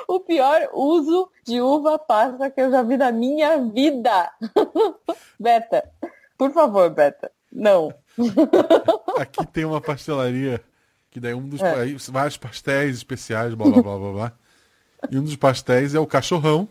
O 0.09 0.21
pior 0.21 0.71
uso 0.73 1.31
de 1.45 1.61
uva 1.61 1.99
passa 1.99 2.51
que 2.51 2.61
eu 2.61 2.71
já 2.71 2.83
vi 2.83 2.97
na 2.97 3.13
minha 3.13 3.59
vida. 3.59 4.33
Beta, 5.39 5.91
por 6.41 6.55
favor, 6.55 6.89
Beta. 6.89 7.31
Não. 7.53 7.93
Aqui 9.21 9.45
tem 9.53 9.67
uma 9.67 9.79
pastelaria 9.79 10.65
que 11.11 11.21
daí 11.21 11.35
um 11.35 11.47
dos 11.47 11.61
é. 11.61 11.95
vários 12.11 12.39
pastéis 12.39 12.97
especiais, 12.97 13.53
blá 13.53 13.69
blá 13.69 13.83
blá 13.83 13.99
blá 13.99 14.13
blá. 14.13 14.33
E 15.11 15.19
um 15.19 15.23
dos 15.23 15.37
pastéis 15.37 15.95
é 15.95 16.01
o 16.01 16.07
cachorrão, 16.07 16.67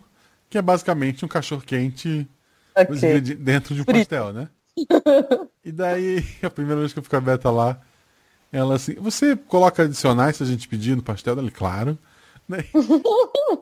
que 0.49 0.57
é 0.57 0.61
basicamente 0.61 1.23
um 1.23 1.27
cachorro 1.27 1.61
quente 1.61 2.27
okay. 2.75 3.21
dentro 3.21 3.75
de 3.75 3.81
um 3.81 3.83
Frito. 3.83 3.99
pastel, 3.99 4.33
né? 4.33 4.49
e 5.63 5.71
daí, 5.71 6.25
a 6.41 6.49
primeira 6.49 6.79
vez 6.79 6.91
que 6.91 6.97
eu 6.97 7.03
fico 7.03 7.15
aberta 7.15 7.51
lá, 7.51 7.79
ela 8.51 8.73
assim, 8.73 8.95
você 8.95 9.35
coloca 9.35 9.83
adicionais 9.83 10.37
se 10.37 10.41
a 10.41 10.47
gente 10.47 10.67
pedir 10.67 10.95
no 10.95 11.03
pastel? 11.03 11.37
Ele, 11.37 11.51
claro. 11.51 11.95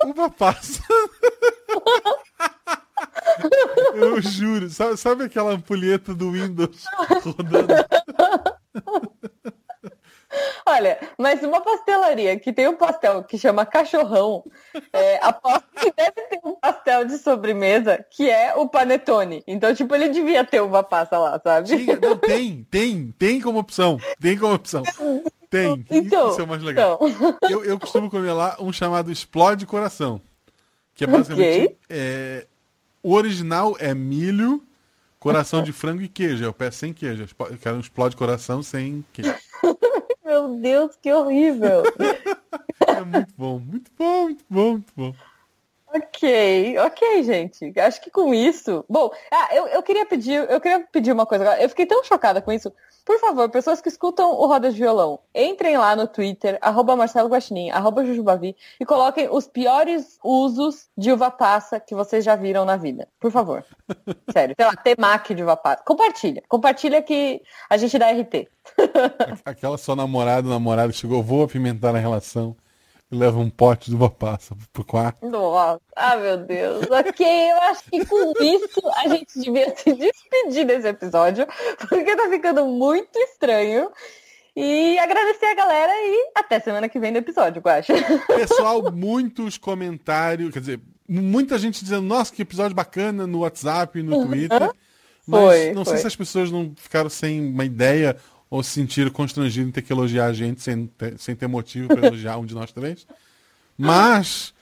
Uma 0.06 0.30
passa. 0.30 0.82
Eu 3.98 4.22
juro, 4.22 4.70
sabe, 4.70 4.98
sabe 4.98 5.24
aquela 5.24 5.51
ampulheta 5.51 6.13
do 6.13 6.32
Windows 6.32 6.86
rodando? 7.24 7.74
Olha, 10.66 11.00
mas 11.18 11.42
uma 11.42 11.62
pastelaria 11.62 12.38
que 12.38 12.51
tem 12.51 12.68
um 12.68 12.75
pastel 12.75 13.24
que 13.24 13.38
chama 13.38 13.66
cachorrão, 13.66 14.44
é, 14.92 15.18
aposto 15.25 15.66
que 15.75 15.92
deve 15.92 16.22
ter 16.30 16.39
um 16.44 16.56
pastel 16.56 17.06
de 17.06 17.18
sobremesa 17.18 18.06
que 18.12 18.30
é 18.30 18.54
o 18.54 18.68
panetone. 18.68 19.44
Então, 19.48 19.74
tipo, 19.74 19.96
ele 19.96 20.10
devia 20.10 20.44
ter 20.44 20.62
uma 20.62 20.84
pasta 20.84 21.18
lá, 21.18 21.39
sabe? 21.42 21.70
Tinha, 21.70 21.96
não, 21.96 22.18
tem, 22.18 22.68
tem, 22.70 23.13
tem 23.18 23.42
como 23.42 23.60
opção. 23.60 23.98
Tem 24.20 24.38
como 24.38 24.54
opção. 24.54 24.84
Tem. 25.50 25.86
Então, 25.89 26.32
Isso 26.32 26.42
é 26.42 26.44
o 26.44 26.48
mais 26.48 26.62
legal. 26.62 27.00
Então. 27.01 27.38
Eu, 27.50 27.63
eu 27.63 27.80
costumo 27.80 28.10
comer 28.10 28.34
lá 28.34 28.58
um 28.60 28.74
chamado 28.74 29.12
Explode 29.12 29.66
Coração. 29.66 30.22
Que 30.94 31.06
é 31.06 31.08
basicamente. 31.08 31.66
Okay. 31.66 31.77
É, 31.89 32.46
o 33.08 33.14
original 33.14 33.78
é 33.80 33.96
milho, 33.96 34.62
coração 35.18 35.64
de 35.64 35.72
frango 35.72 36.02
e 36.02 36.10
queijo. 36.10 36.44
É 36.44 36.48
o 36.50 36.54
pé 36.54 36.70
sem 36.70 36.92
queijo. 36.92 37.26
Eu 37.40 37.58
quero 37.58 37.78
um 37.78 37.80
Explode 37.80 38.18
Coração 38.18 38.62
sem 38.62 39.06
queijo. 39.14 39.34
Meu 40.26 40.60
Deus, 40.60 40.98
que 41.02 41.10
horrível. 41.14 41.84
é 42.86 43.02
muito 43.06 43.34
bom, 43.38 43.60
muito 43.60 43.90
bom, 43.98 44.24
muito 44.26 44.46
bom, 44.50 44.72
muito 44.72 44.94
bom. 44.94 45.16
Ok, 46.18 46.80
ok, 46.80 47.24
gente. 47.24 47.80
Acho 47.80 48.02
que 48.02 48.10
com 48.10 48.34
isso. 48.34 48.84
Bom, 48.90 49.12
ah, 49.32 49.50
eu, 49.54 49.68
eu 49.68 49.84
queria 49.84 50.04
pedir, 50.04 50.50
eu 50.50 50.60
queria 50.60 50.80
pedir 50.92 51.12
uma 51.12 51.28
coisa 51.28 51.44
agora. 51.44 51.62
Eu 51.62 51.70
fiquei 51.70 51.86
tão 51.86 52.04
chocada 52.04 52.42
com 52.42 52.52
isso. 52.52 52.74
Por 53.06 53.20
favor, 53.20 53.48
pessoas 53.50 53.80
que 53.80 53.88
escutam 53.88 54.32
o 54.32 54.48
Rodas 54.48 54.74
de 54.74 54.82
Violão, 54.82 55.20
entrem 55.34 55.78
lá 55.78 55.96
no 55.96 56.08
Twitter, 56.08 56.58
arroba 56.60 56.96
Marcelo 56.96 57.30
Guaxinim, 57.30 57.70
arroba 57.70 58.04
Jujubavi, 58.04 58.56
e 58.80 58.86
coloquem 58.86 59.30
os 59.32 59.48
piores 59.48 60.18
usos 60.24 60.90
de 60.98 61.12
uva 61.12 61.30
passa 61.30 61.80
que 61.80 61.94
vocês 61.94 62.26
já 62.26 62.36
viram 62.36 62.66
na 62.66 62.76
vida. 62.78 63.08
Por 63.20 63.32
favor. 63.32 63.64
Sério. 64.34 64.56
Sei 64.60 64.66
lá, 64.66 64.76
temaki 64.76 65.36
de 65.36 65.44
uva 65.44 65.56
passa. 65.56 65.84
Compartilha. 65.84 66.42
Compartilha 66.50 67.00
que 67.04 67.44
a 67.70 67.78
gente 67.78 67.98
dá 68.00 68.10
RT. 68.12 68.50
Aquela 69.46 69.78
sua 69.78 69.96
namorada, 69.96 70.50
namorado 70.50 70.92
chegou, 70.92 71.22
vou 71.22 71.44
apimentar 71.44 71.96
a 71.96 72.00
relação 72.00 72.58
e 73.12 73.16
leva 73.16 73.40
um 73.40 73.50
pote 73.50 73.90
de 73.90 73.96
uva 73.96 74.10
passa 74.10 74.56
pro 74.74 74.84
quarto. 74.84 75.28
Nossa, 75.28 75.82
ah, 75.96 76.16
meu 76.18 76.38
Deus. 76.38 76.86
Ok, 76.90 77.26
eu 77.26 77.62
acho 77.62 77.84
que 77.90 78.06
com 78.06 78.34
isso 78.44 78.82
a 78.96 79.08
gente 79.08 79.40
devia 79.40 79.76
se 79.76 79.94
despedir 79.94 80.66
desse 80.66 80.88
episódio, 80.88 81.48
porque 81.90 82.16
tá 82.16 82.30
ficando 82.30 82.66
muito 82.66 83.18
estranho. 83.20 83.90
E 84.56 84.98
agradecer 84.98 85.46
a 85.46 85.56
galera 85.56 85.92
e 85.94 86.32
até 86.34 86.60
semana 86.60 86.90
que 86.90 87.00
vem 87.00 87.12
no 87.12 87.20
episódio, 87.20 87.62
eu 87.64 87.72
acho. 87.72 87.94
Pessoal, 88.26 88.92
muitos 88.92 89.56
comentários, 89.56 90.52
quer 90.52 90.60
dizer, 90.60 90.82
muita 91.08 91.60
gente 91.60 91.84
dizendo, 91.84 92.02
nossa, 92.02 92.34
que 92.34 92.42
episódio 92.42 92.76
bacana 92.76 93.28
no 93.28 93.42
WhatsApp, 93.42 94.02
no 94.02 94.26
Twitter. 94.26 94.64
Uhum. 94.64 94.72
Mas 95.28 95.42
foi, 95.42 95.74
não 95.74 95.86
foi. 95.86 95.94
sei 95.94 96.02
se 96.02 96.08
as 96.08 96.16
pessoas 96.16 96.50
não 96.50 96.74
ficaram 96.76 97.10
sem 97.10 97.52
uma 97.52 97.66
ideia 97.66 98.18
ou 98.50 98.63
se 98.63 98.72
sentiram 98.72 99.12
constrangidos 99.12 99.70
em 99.70 99.72
ter 99.72 99.82
que 99.82 99.92
elogiar 99.92 100.25
a 100.25 100.34
gente 100.34 100.62
sem 100.62 100.88
ter, 100.88 101.18
sem 101.20 101.36
ter 101.36 101.48
motivo 101.48 101.88
para 101.88 102.08
elogiar 102.08 102.38
um 102.38 102.46
de 102.46 102.56
nós 102.56 102.72
três. 102.72 103.06
Mas, 103.77 104.54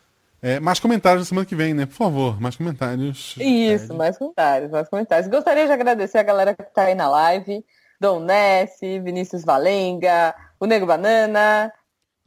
é, 0.41 0.59
mais 0.59 0.79
comentários 0.79 1.21
na 1.21 1.25
semana 1.25 1.45
que 1.45 1.55
vem, 1.55 1.73
né? 1.73 1.85
Por 1.85 1.95
favor, 1.95 2.41
mais 2.41 2.55
comentários. 2.55 3.35
Isso, 3.39 3.93
é. 3.93 3.95
mais 3.95 4.17
comentários, 4.17 4.71
mais 4.71 4.89
comentários. 4.89 5.29
Gostaria 5.29 5.65
de 5.65 5.71
agradecer 5.71 6.17
a 6.17 6.23
galera 6.23 6.53
que 6.53 6.63
está 6.63 6.83
aí 6.83 6.95
na 6.95 7.09
live. 7.09 7.63
Dom 7.99 8.19
Ness, 8.19 8.79
Vinícius 8.81 9.45
Valenga, 9.45 10.35
o 10.59 10.65
Nego 10.65 10.85
Banana. 10.85 11.71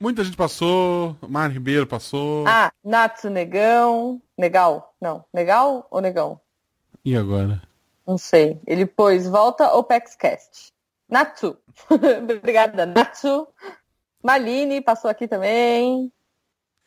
Muita 0.00 0.23
gente 0.25 0.37
passou, 0.37 1.17
Mar 1.29 1.50
Ribeiro 1.50 1.87
passou. 1.87 2.47
Ah, 2.47 2.73
Natsu 2.85 3.29
Negão. 3.29 4.23
Negal? 4.37 4.95
Não. 5.00 5.25
Negal 5.35 5.87
ou 5.91 6.00
Negão? 6.00 6.41
E 7.05 7.17
agora? 7.17 7.61
Não 8.07 8.17
sei. 8.17 8.61
Ele 8.67 8.87
pôs 8.87 9.29
volta 9.29 9.73
ou 9.73 9.83
PEXCast. 9.83 10.73
Natsu. 11.09 11.57
Obrigada, 11.91 12.85
Natsu. 12.85 13.49
Maline 14.23 14.81
passou 14.81 15.11
aqui 15.11 15.27
também. 15.27 16.12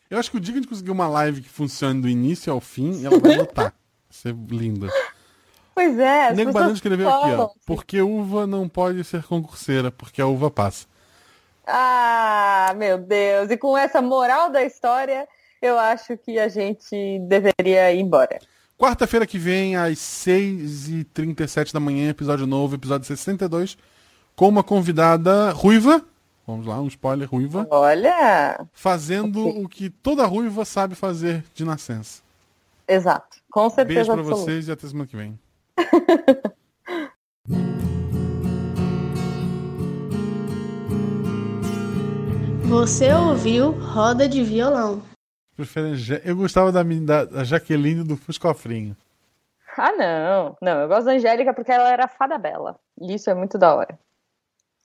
Eu 0.10 0.20
acho 0.20 0.30
que 0.30 0.38
o 0.38 0.40
dia 0.40 0.54
que 0.54 0.60
a 0.60 0.62
gente 0.62 0.70
conseguir 0.70 0.92
uma 0.92 1.08
live 1.08 1.42
que 1.42 1.50
funcione 1.50 2.01
do 2.01 2.10
início 2.10 2.51
ao 2.51 2.60
fim, 2.60 3.06
ela 3.06 3.18
vai 3.18 3.38
lutar. 3.38 3.74
Ser 4.10 4.36
linda. 4.51 4.88
Pois 5.74 5.98
é. 5.98 6.32
O 6.32 6.36
Nego 6.36 6.51
Banana 6.51 6.74
escreveu 6.74 7.10
aqui, 7.10 7.32
ó. 7.32 7.50
Porque 7.66 8.01
uva 8.01 8.46
não 8.46 8.68
pode 8.68 9.04
ser 9.04 9.24
concurseira, 9.24 9.90
porque 9.90 10.22
a 10.22 10.28
uva 10.28 10.51
passa. 10.51 10.86
Ah, 11.66 12.74
meu 12.75 12.98
Deus. 12.98 13.50
E 13.50 13.58
com 13.58 13.78
essa 13.78 14.01
moral 14.01 14.51
da 14.51 14.63
história, 14.63 15.28
eu 15.62 15.80
acho 15.80 16.18
que 16.18 16.38
a 16.38 16.50
gente 16.50 17.20
deveria 17.20 17.94
ir 17.94 18.01
embora. 18.01 18.40
Quarta-feira 18.78 19.25
que 19.25 19.38
vem, 19.38 19.78
às 19.78 19.98
6h37 20.00 21.72
da 21.72 21.80
manhã, 21.80 22.10
episódio 22.10 22.46
novo, 22.46 22.75
episódio 22.75 23.08
62 23.08 23.78
com 24.36 24.48
uma 24.48 24.64
convidada 24.64 25.52
ruiva. 25.52 26.04
Vamos 26.46 26.66
lá, 26.66 26.82
um 26.82 26.88
spoiler 26.88 27.30
ruiva. 27.30 27.68
Olha! 27.70 28.68
Fazendo 28.74 29.48
okay. 29.48 29.64
o 29.64 29.70
que 29.70 29.90
toda 29.90 30.26
ruiva 30.26 30.66
sabe 30.66 30.96
fazer 30.96 31.44
de 31.54 31.64
nascença. 31.64 32.22
Exato. 32.88 33.38
Com 33.50 33.70
certeza. 33.70 34.14
Beijo 34.14 34.14
pra 34.14 34.36
vocês 34.36 34.68
e 34.68 34.72
até 34.72 34.88
semana 34.88 35.08
que 35.08 35.16
vem. 35.16 35.40
Você 42.72 43.12
ouviu 43.14 43.72
Roda 43.72 44.30
de 44.30 44.42
Violão. 44.44 45.02
Eu 46.24 46.38
gostava 46.38 46.72
da, 46.72 46.84
da 47.26 47.44
Jaqueline 47.44 48.02
do 48.02 48.16
Fuscofrinho. 48.16 48.96
Ah, 49.78 49.92
não. 49.92 50.58
Não, 50.62 50.80
eu 50.80 50.88
gosto 50.88 51.06
da 51.06 51.12
Angélica 51.12 51.54
porque 51.54 51.70
ela 51.70 51.92
era 51.92 52.08
fada 52.08 52.38
bela. 52.38 52.80
E 53.00 53.14
isso 53.14 53.30
é 53.30 53.34
muito 53.34 53.58
da 53.58 53.76
hora. 53.76 54.00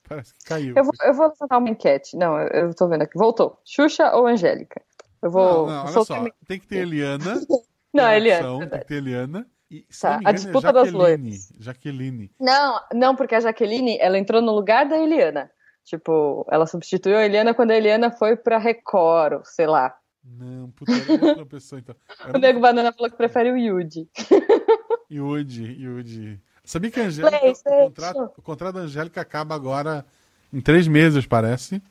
Parece 0.07 0.33
que 0.33 0.45
caiu. 0.45 0.73
Eu 0.75 0.83
vou, 0.83 0.93
eu 1.03 1.13
vou 1.13 1.33
uma 1.51 1.69
enquete. 1.69 2.15
Não, 2.15 2.39
eu, 2.39 2.67
eu 2.67 2.73
tô 2.73 2.87
vendo 2.87 3.01
aqui. 3.01 3.17
Voltou. 3.17 3.59
Xuxa 3.65 4.15
ou 4.15 4.27
Angélica? 4.27 4.81
Eu 5.21 5.31
vou. 5.31 5.67
Não, 5.67 5.73
não 5.73 5.83
olha 5.83 6.05
só. 6.05 6.25
Tem 6.47 6.59
que 6.59 6.67
ter 6.67 6.77
Eliana. 6.77 7.41
não, 7.93 8.11
Eliana. 8.11 8.69
Tem 8.69 8.79
que 8.79 8.85
ter 8.85 8.95
Eliana. 8.95 9.47
E, 9.69 9.85
tá, 9.99 10.15
engano, 10.15 10.29
a 10.29 10.31
disputa 10.31 10.69
é 10.69 10.73
das 10.73 10.91
loiras. 10.91 11.51
Jaqueline. 11.59 12.31
Não, 12.39 12.79
não, 12.93 13.15
porque 13.15 13.35
a 13.35 13.39
Jaqueline, 13.41 13.97
ela 13.99 14.17
entrou 14.17 14.41
no 14.41 14.53
lugar 14.53 14.87
da 14.87 14.97
Eliana. 14.97 15.51
Tipo, 15.83 16.45
ela 16.49 16.65
substituiu 16.65 17.17
a 17.17 17.25
Eliana 17.25 17.53
quando 17.53 17.71
a 17.71 17.75
Eliana 17.75 18.11
foi 18.11 18.35
pra 18.35 18.57
Record, 18.57 19.41
sei 19.45 19.67
lá. 19.67 19.97
Não, 20.23 20.69
puta, 20.71 20.91
era 20.91 21.25
outra 21.25 21.45
pessoa 21.45 21.79
então. 21.79 21.95
Era 22.25 22.35
o 22.37 22.41
Nego 22.41 22.59
Banana 22.59 22.91
falou 22.91 23.09
que 23.09 23.17
prefere 23.17 23.51
o 23.51 23.57
Yudi. 23.57 24.09
Yudi, 25.09 25.81
Yudi. 25.81 26.41
Sabia 26.67 26.91
que 26.91 26.99
a 26.99 27.05
Angélica, 27.05 27.37
o, 27.37 27.85
contrato, 27.85 28.31
o 28.37 28.41
contrato 28.41 28.75
da 28.75 28.81
Angélica 28.81 29.21
acaba 29.21 29.55
agora 29.55 30.05
em 30.51 30.59
três 30.59 30.85
meses, 30.85 31.25
parece. 31.25 31.81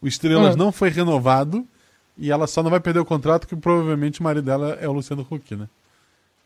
O 0.00 0.06
Estrelas 0.08 0.54
hum. 0.54 0.58
não 0.58 0.72
foi 0.72 0.88
renovado 0.88 1.68
e 2.16 2.32
ela 2.32 2.46
só 2.46 2.62
não 2.62 2.70
vai 2.70 2.80
perder 2.80 2.98
o 2.98 3.04
contrato 3.04 3.46
que 3.46 3.54
provavelmente 3.54 4.20
o 4.20 4.24
marido 4.24 4.46
dela 4.46 4.78
é 4.80 4.88
o 4.88 4.92
Luciano 4.92 5.26
Huck, 5.30 5.54
né? 5.54 5.68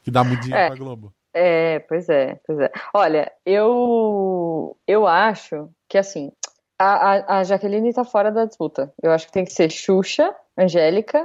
Que 0.02 0.10
dá 0.10 0.24
mudinha 0.24 0.56
é. 0.56 0.66
pra 0.66 0.76
Globo. 0.76 1.12
É, 1.32 1.78
pois 1.78 2.08
é, 2.08 2.40
pois 2.44 2.58
é. 2.58 2.72
Olha, 2.92 3.30
eu, 3.46 4.76
eu 4.84 5.06
acho 5.06 5.70
que 5.88 5.96
assim, 5.96 6.32
a, 6.76 6.86
a, 6.86 7.38
a 7.38 7.44
Jaqueline 7.44 7.94
tá 7.94 8.04
fora 8.04 8.32
da 8.32 8.46
disputa. 8.46 8.92
Eu 9.00 9.12
acho 9.12 9.26
que 9.26 9.32
tem 9.32 9.44
que 9.44 9.52
ser 9.52 9.70
Xuxa, 9.70 10.34
Angélica 10.58 11.24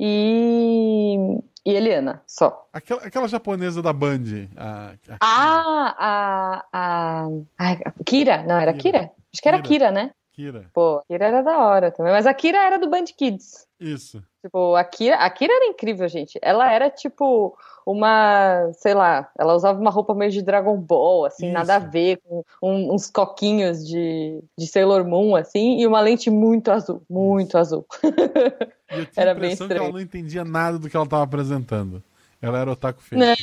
e, 0.00 1.38
e 1.64 1.72
Eliana, 1.72 2.22
só. 2.26 2.68
Aquela, 2.72 3.02
aquela 3.02 3.28
japonesa 3.28 3.80
da 3.80 3.92
Band. 3.92 4.48
A, 4.56 4.94
a... 5.08 5.16
Ah, 5.20 5.94
a, 5.98 6.64
a, 6.72 7.26
a, 7.58 7.92
Kira, 8.04 8.42
não, 8.42 8.58
era 8.58 8.72
Kira? 8.72 8.98
Kira? 8.98 9.12
Acho 9.32 9.42
que 9.42 9.48
era 9.48 9.62
Kira, 9.62 9.88
Kira 9.88 9.90
né? 9.90 10.10
Kira. 10.32 10.70
Pô, 10.72 11.02
Kira 11.06 11.26
era 11.26 11.42
da 11.42 11.58
hora 11.58 11.90
também. 11.90 12.12
Mas 12.12 12.26
a 12.26 12.32
Kira 12.32 12.58
era 12.58 12.78
do 12.78 12.88
Band 12.88 13.04
Kids. 13.16 13.66
Isso. 13.78 14.22
Tipo, 14.42 14.74
a 14.74 14.82
Kira, 14.82 15.16
a 15.16 15.30
Kira 15.30 15.52
era 15.52 15.66
incrível, 15.66 16.08
gente. 16.08 16.38
Ela 16.42 16.72
era 16.72 16.88
tipo 16.88 17.56
uma, 17.86 18.72
sei 18.74 18.94
lá, 18.94 19.30
ela 19.38 19.54
usava 19.54 19.80
uma 19.80 19.90
roupa 19.90 20.14
meio 20.14 20.30
de 20.30 20.42
Dragon 20.42 20.76
Ball, 20.76 21.26
assim, 21.26 21.46
Isso. 21.46 21.54
nada 21.54 21.76
a 21.76 21.78
ver, 21.78 22.20
com 22.24 22.42
um, 22.62 22.94
uns 22.94 23.10
coquinhos 23.10 23.86
de, 23.86 24.42
de 24.56 24.66
Sailor 24.66 25.04
Moon, 25.04 25.36
assim, 25.36 25.80
e 25.80 25.86
uma 25.86 26.00
lente 26.00 26.30
muito 26.30 26.70
azul, 26.70 27.02
muito 27.10 27.48
Isso. 27.48 27.58
azul. 27.58 27.86
E 28.02 28.98
eu 28.98 29.06
tinha 29.10 29.22
era 29.22 29.32
a 29.32 29.34
impressão 29.34 29.68
que 29.68 29.74
ela 29.74 29.90
não 29.90 30.00
entendia 30.00 30.44
nada 30.44 30.78
do 30.78 30.88
que 30.88 30.96
ela 30.96 31.04
estava 31.04 31.24
apresentando. 31.24 32.02
Ela 32.40 32.58
era 32.58 32.72
otaku 32.72 33.00
feio. 33.02 33.20
Não, 33.20 33.34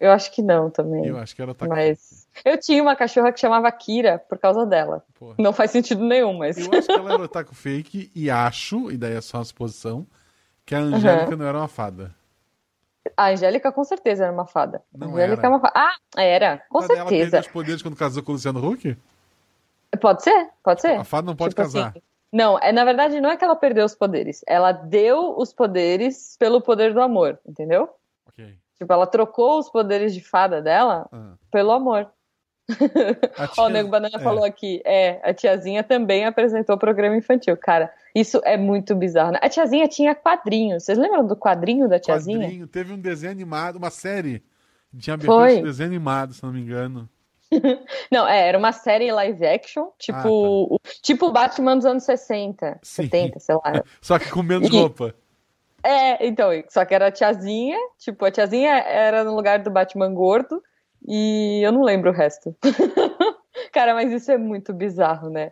eu 0.00 0.12
acho 0.12 0.30
que 0.32 0.42
não 0.42 0.70
também. 0.70 1.06
Eu 1.06 1.18
acho 1.18 1.34
que 1.34 1.42
era 1.42 1.50
otaku 1.50 1.74
Mas 1.74 2.28
eu 2.44 2.58
tinha 2.58 2.80
uma 2.80 2.94
cachorra 2.94 3.32
que 3.32 3.40
chamava 3.40 3.70
Kira 3.72 4.18
por 4.18 4.38
causa 4.38 4.64
dela. 4.64 5.04
Porra. 5.18 5.34
Não 5.38 5.52
faz 5.52 5.70
sentido 5.70 6.04
nenhum, 6.04 6.34
mas. 6.34 6.56
Eu 6.56 6.72
acho 6.72 6.86
que 6.86 6.92
ela 6.92 7.14
era 7.14 7.22
otaku 7.22 7.54
fake 7.54 8.10
e 8.14 8.30
acho, 8.30 8.90
e 8.90 8.96
daí 8.96 9.14
é 9.14 9.20
só 9.20 9.38
uma 9.38 9.44
suposição, 9.44 10.06
que 10.64 10.74
a 10.74 10.78
Angélica 10.78 11.30
uhum. 11.30 11.36
não 11.36 11.46
era 11.46 11.58
uma 11.58 11.68
fada. 11.68 12.14
A 13.16 13.30
Angélica 13.30 13.72
com 13.72 13.82
certeza 13.82 14.24
era 14.24 14.32
uma 14.32 14.46
fada. 14.46 14.82
Não 14.94 15.08
a 15.08 15.10
Angélica 15.12 15.40
era. 15.40 15.46
É 15.46 15.50
uma 15.50 15.60
fada. 15.60 15.72
Ah, 15.74 16.22
era, 16.22 16.62
com 16.68 16.80
certeza. 16.80 17.00
Ela 17.00 17.10
perdeu 17.10 17.40
os 17.40 17.48
poderes 17.48 17.82
quando 17.82 17.96
casou 17.96 18.22
com 18.22 18.32
o 18.32 18.34
Luciano 18.34 18.64
Huck? 18.64 18.96
Pode 20.00 20.22
ser, 20.22 20.48
pode 20.62 20.80
ser. 20.80 20.92
A 20.92 21.04
fada 21.04 21.26
não 21.26 21.34
pode 21.34 21.54
tipo 21.54 21.62
casar. 21.62 21.88
Assim, 21.88 22.02
não, 22.32 22.58
é, 22.58 22.70
na 22.70 22.84
verdade 22.84 23.20
não 23.20 23.30
é 23.30 23.36
que 23.36 23.44
ela 23.44 23.56
perdeu 23.56 23.84
os 23.84 23.94
poderes. 23.94 24.44
Ela 24.46 24.70
deu 24.70 25.36
os 25.36 25.52
poderes 25.52 26.36
pelo 26.38 26.60
poder 26.60 26.94
do 26.94 27.00
amor, 27.00 27.38
entendeu? 27.46 27.88
Ok. 28.28 28.56
Tipo, 28.78 28.92
ela 28.92 29.06
trocou 29.06 29.58
os 29.58 29.68
poderes 29.68 30.14
de 30.14 30.20
fada 30.20 30.62
dela 30.62 31.08
ah. 31.12 31.34
pelo 31.50 31.72
amor. 31.72 32.08
Tia... 32.68 33.48
Ó, 33.56 33.66
o 33.66 33.68
Nego 33.68 33.88
Banana 33.88 34.16
é. 34.16 34.20
falou 34.20 34.44
aqui, 34.44 34.82
é, 34.84 35.20
a 35.22 35.32
tiazinha 35.32 35.82
também 35.82 36.24
apresentou 36.26 36.76
o 36.76 36.78
programa 36.78 37.16
infantil. 37.16 37.56
Cara, 37.56 37.92
isso 38.14 38.40
é 38.44 38.56
muito 38.56 38.94
bizarro. 38.94 39.32
Né? 39.32 39.38
A 39.42 39.48
tiazinha 39.48 39.88
tinha 39.88 40.14
quadrinhos. 40.14 40.84
Vocês 40.84 40.98
lembram 40.98 41.26
do 41.26 41.34
quadrinho 41.34 41.88
da 41.88 41.98
tiazinha? 41.98 42.46
Quadrinho, 42.46 42.66
teve 42.66 42.92
um 42.92 42.98
desenho 42.98 43.32
animado, 43.32 43.76
uma 43.76 43.90
série. 43.90 44.42
Tinha 44.96 45.14
abertura 45.14 45.56
de 45.56 45.62
desenho 45.62 45.88
animado, 45.88 46.32
se 46.34 46.42
não 46.42 46.52
me 46.52 46.60
engano. 46.60 47.08
não, 48.12 48.28
é, 48.28 48.48
era 48.48 48.58
uma 48.58 48.72
série 48.72 49.10
live 49.10 49.46
action, 49.46 49.88
tipo, 49.98 50.74
ah, 50.74 50.78
tá. 50.78 50.90
tipo 51.02 51.32
Batman 51.32 51.76
dos 51.76 51.86
anos 51.86 52.04
60, 52.04 52.78
Sim. 52.82 53.04
70, 53.04 53.40
sei 53.40 53.54
lá. 53.54 53.82
Só 54.00 54.18
que 54.18 54.30
com 54.30 54.42
menos 54.42 54.68
e... 54.68 54.72
roupa. 54.72 55.14
É, 55.88 56.26
então, 56.26 56.50
só 56.68 56.84
que 56.84 56.94
era 56.94 57.06
a 57.06 57.10
tiazinha, 57.10 57.78
tipo, 57.96 58.22
a 58.22 58.30
tiazinha 58.30 58.72
era 58.72 59.24
no 59.24 59.34
lugar 59.34 59.60
do 59.60 59.70
Batman 59.70 60.12
gordo, 60.12 60.62
e 61.06 61.62
eu 61.64 61.72
não 61.72 61.82
lembro 61.82 62.10
o 62.10 62.12
resto. 62.12 62.54
Cara, 63.72 63.94
mas 63.94 64.12
isso 64.12 64.30
é 64.30 64.36
muito 64.36 64.74
bizarro, 64.74 65.30
né? 65.30 65.50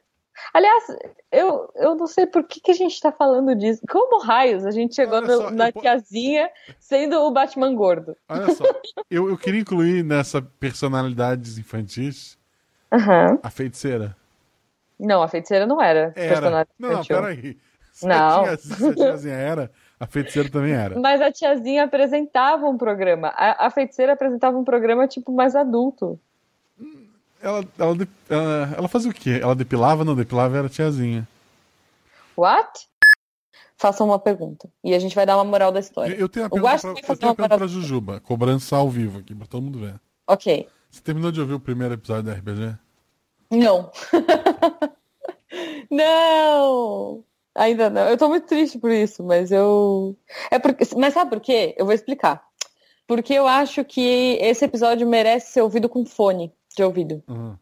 Aliás, 0.52 0.84
eu, 1.32 1.72
eu 1.76 1.94
não 1.94 2.06
sei 2.06 2.26
por 2.26 2.44
que, 2.44 2.60
que 2.60 2.70
a 2.70 2.74
gente 2.74 3.00
tá 3.00 3.10
falando 3.10 3.54
disso. 3.54 3.80
Como 3.88 4.22
raios 4.22 4.66
a 4.66 4.70
gente 4.70 4.94
chegou 4.94 5.22
no, 5.22 5.36
só, 5.36 5.50
na 5.50 5.72
tiazinha 5.72 6.50
sendo 6.78 7.18
o 7.22 7.30
Batman 7.30 7.74
gordo? 7.74 8.14
Olha 8.28 8.50
só, 8.50 8.64
eu, 9.10 9.30
eu 9.30 9.38
queria 9.38 9.62
incluir 9.62 10.04
nessa 10.04 10.42
personalidades 10.42 11.56
infantis 11.56 12.38
uhum. 12.92 13.38
a 13.42 13.48
feiticeira. 13.48 14.14
Não, 15.00 15.22
a 15.22 15.28
feiticeira 15.28 15.66
não 15.66 15.80
era. 15.80 16.12
Era. 16.14 16.28
Personagem 16.28 16.72
não, 16.78 16.92
infantil. 16.92 17.16
não, 17.16 17.22
peraí. 17.22 17.58
Se 17.90 18.06
não. 18.06 18.44
A, 18.44 18.56
se 18.58 18.86
a 18.86 18.94
tiazinha 18.94 19.34
era, 19.34 19.70
a 19.98 20.06
feiticeira 20.06 20.50
também 20.50 20.72
era. 20.72 20.98
Mas 20.98 21.20
a 21.20 21.32
tiazinha 21.32 21.84
apresentava 21.84 22.66
um 22.68 22.76
programa. 22.76 23.28
A, 23.28 23.66
a 23.66 23.70
feiticeira 23.70 24.12
apresentava 24.12 24.58
um 24.58 24.64
programa 24.64 25.08
tipo 25.08 25.32
mais 25.32 25.56
adulto. 25.56 26.20
Ela, 27.40 27.64
ela, 27.78 27.96
ela, 28.28 28.74
ela 28.76 28.88
fazia 28.88 29.10
o 29.10 29.14
quê? 29.14 29.38
Ela 29.42 29.54
depilava? 29.54 30.04
Não, 30.04 30.14
depilava 30.14 30.58
era 30.58 30.66
a 30.66 30.70
tiazinha. 30.70 31.26
What? 32.36 32.88
Faça 33.78 34.04
uma 34.04 34.18
pergunta. 34.18 34.68
E 34.82 34.94
a 34.94 34.98
gente 34.98 35.14
vai 35.14 35.26
dar 35.26 35.36
uma 35.36 35.44
moral 35.44 35.72
da 35.72 35.80
história. 35.80 36.14
Eu, 36.14 36.28
tenho 36.28 36.46
a 36.46 36.50
pergunta, 36.50 36.78
pra, 36.78 36.90
eu 36.90 37.16
tenho 37.16 37.30
uma 37.30 37.34
pergunta 37.34 37.58
pra 37.58 37.66
Jujuba. 37.66 38.20
Cobrança 38.20 38.76
ao 38.76 38.90
vivo 38.90 39.18
aqui, 39.18 39.34
pra 39.34 39.46
todo 39.46 39.62
mundo 39.62 39.78
ver. 39.78 39.94
Ok. 40.26 40.68
Você 40.90 41.00
terminou 41.02 41.30
de 41.30 41.40
ouvir 41.40 41.54
o 41.54 41.60
primeiro 41.60 41.94
episódio 41.94 42.24
da 42.24 42.32
RPG? 42.32 42.74
Não. 43.50 43.90
não! 45.90 47.24
Ainda 47.56 47.90
não. 47.90 48.02
Eu 48.02 48.18
tô 48.18 48.28
muito 48.28 48.46
triste 48.46 48.78
por 48.78 48.90
isso, 48.90 49.24
mas 49.24 49.50
eu. 49.50 50.16
É 50.50 50.58
porque... 50.58 50.84
Mas 50.96 51.14
sabe 51.14 51.30
por 51.30 51.40
quê? 51.40 51.74
Eu 51.78 51.86
vou 51.86 51.94
explicar. 51.94 52.42
Porque 53.06 53.32
eu 53.32 53.46
acho 53.46 53.84
que 53.84 54.38
esse 54.40 54.64
episódio 54.64 55.06
merece 55.06 55.52
ser 55.52 55.62
ouvido 55.62 55.88
com 55.88 56.04
fone 56.04 56.52
de 56.76 56.82
ouvido. 56.82 57.22
Uhum. 57.28 57.56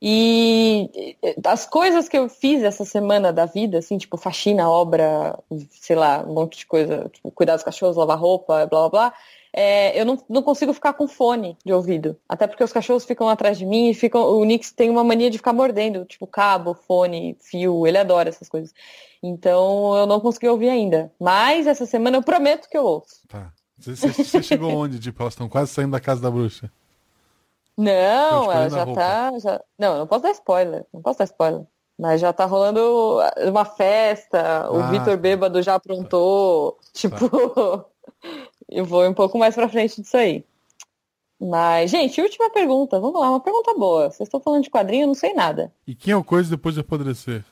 E 0.00 1.16
as 1.44 1.66
coisas 1.66 2.08
que 2.08 2.18
eu 2.18 2.28
fiz 2.28 2.62
essa 2.62 2.84
semana 2.84 3.32
da 3.32 3.46
vida, 3.46 3.78
assim, 3.78 3.96
tipo 3.96 4.16
faxina, 4.16 4.68
obra, 4.68 5.38
sei 5.70 5.96
lá, 5.96 6.22
um 6.26 6.34
monte 6.34 6.58
de 6.58 6.66
coisa, 6.66 7.08
tipo, 7.12 7.30
cuidar 7.30 7.54
dos 7.54 7.64
cachorros, 7.64 7.96
lavar 7.96 8.18
roupa, 8.18 8.66
blá 8.66 8.80
blá 8.80 8.88
blá, 8.88 9.14
é, 9.58 9.98
eu 9.98 10.04
não, 10.04 10.22
não 10.28 10.42
consigo 10.42 10.74
ficar 10.74 10.92
com 10.92 11.08
fone 11.08 11.56
de 11.64 11.72
ouvido. 11.72 12.14
Até 12.28 12.46
porque 12.46 12.62
os 12.62 12.74
cachorros 12.74 13.06
ficam 13.06 13.26
atrás 13.26 13.56
de 13.56 13.64
mim 13.64 13.88
e 13.88 13.94
ficam. 13.94 14.22
O 14.22 14.44
Nix 14.44 14.70
tem 14.70 14.90
uma 14.90 15.02
mania 15.02 15.30
de 15.30 15.38
ficar 15.38 15.54
mordendo, 15.54 16.04
tipo 16.04 16.26
cabo, 16.26 16.74
fone, 16.74 17.38
fio, 17.40 17.86
ele 17.86 17.96
adora 17.96 18.28
essas 18.28 18.50
coisas. 18.50 18.74
Então 19.22 19.96
eu 19.96 20.06
não 20.06 20.20
consegui 20.20 20.46
ouvir 20.46 20.68
ainda. 20.68 21.10
Mas 21.18 21.66
essa 21.66 21.86
semana 21.86 22.18
eu 22.18 22.22
prometo 22.22 22.68
que 22.68 22.76
eu 22.76 22.84
ouço. 22.84 23.26
Tá. 23.26 23.50
Você, 23.78 23.94
você 24.12 24.42
chegou 24.42 24.70
onde? 24.76 24.98
Tipo, 24.98 25.22
elas 25.22 25.32
estão 25.32 25.48
quase 25.48 25.72
saindo 25.72 25.92
da 25.92 26.00
casa 26.00 26.20
da 26.20 26.30
bruxa. 26.30 26.70
Não, 27.78 28.52
ela 28.52 28.68
já 28.68 28.86
tá. 28.92 29.38
Já... 29.38 29.60
Não, 29.78 29.98
não 29.98 30.06
posso 30.06 30.22
dar 30.22 30.32
spoiler. 30.32 30.84
Não 30.92 31.00
posso 31.00 31.18
dar 31.18 31.24
spoiler. 31.24 31.64
Mas 31.98 32.20
já 32.20 32.30
tá 32.30 32.44
rolando 32.44 33.20
uma 33.48 33.64
festa, 33.64 34.70
o 34.70 34.80
ah, 34.80 34.90
Vitor 34.90 35.16
Bêbado 35.16 35.62
já 35.62 35.76
aprontou. 35.76 36.72
Tá. 36.72 36.88
Tipo, 36.92 37.86
eu 38.68 38.84
vou 38.84 39.08
um 39.08 39.14
pouco 39.14 39.38
mais 39.38 39.54
pra 39.54 39.68
frente 39.68 40.00
disso 40.00 40.16
aí. 40.16 40.44
Mas, 41.40 41.90
gente, 41.90 42.20
última 42.20 42.50
pergunta. 42.50 42.98
Vamos 42.98 43.20
lá, 43.20 43.30
uma 43.30 43.40
pergunta 43.40 43.74
boa. 43.74 44.10
Vocês 44.10 44.26
estão 44.26 44.40
falando 44.40 44.62
de 44.62 44.70
quadrinho, 44.70 45.04
eu 45.04 45.08
não 45.08 45.14
sei 45.14 45.34
nada. 45.34 45.72
E 45.86 45.94
quem 45.94 46.12
é 46.12 46.16
o 46.16 46.24
Coisa 46.24 46.50
depois 46.50 46.74
de 46.74 46.80
apodrecer? 46.80 47.44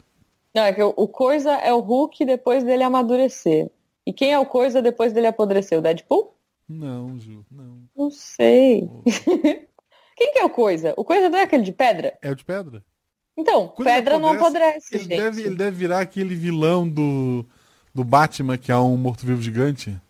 Não, 0.55 0.63
é 0.63 0.73
que 0.73 0.83
o, 0.83 0.95
o 0.97 1.07
Coisa 1.09 1.53
é 1.53 1.73
o 1.73 1.81
Hulk 1.81 2.25
depois 2.25 2.65
dele 2.65 2.83
amadurecer. 2.83 3.71
E 4.07 4.13
quem 4.13 4.33
é 4.33 4.39
o 4.39 4.47
Coisa 4.47 4.81
depois 4.81 5.13
dele 5.13 5.27
apodrecer? 5.27 5.79
O 5.79 5.83
Deadpool? 5.83 6.35
Não, 6.69 7.19
Ju, 7.19 7.45
não. 7.51 7.83
Não 7.95 8.11
sei. 8.11 8.89
Oh. 8.91 9.03
Quem 10.17 10.33
que 10.33 10.39
é 10.39 10.45
o 10.45 10.51
Coisa? 10.51 10.95
O 10.97 11.05
Coisa 11.05 11.29
não 11.29 11.39
é 11.39 11.43
aquele 11.43 11.65
de 11.65 11.73
pedra? 11.73 12.17
É 12.23 12.31
o 12.31 12.37
de 12.37 12.45
pedra. 12.45 12.85
Então, 13.37 13.69
Quando 13.69 13.87
pedra 13.89 14.19
não 14.19 14.31
apodrece, 14.31 14.95
ele 14.95 15.09
Deve, 15.09 15.43
ele 15.43 15.57
deve 15.57 15.77
virar 15.77 16.01
aquele 16.01 16.37
vilão 16.37 16.89
do, 16.89 17.45
do 17.93 18.05
Batman, 18.05 18.57
que 18.57 18.71
é 18.71 18.77
um 18.77 18.97
morto-vivo 18.97 19.43
gigante. 19.43 20.01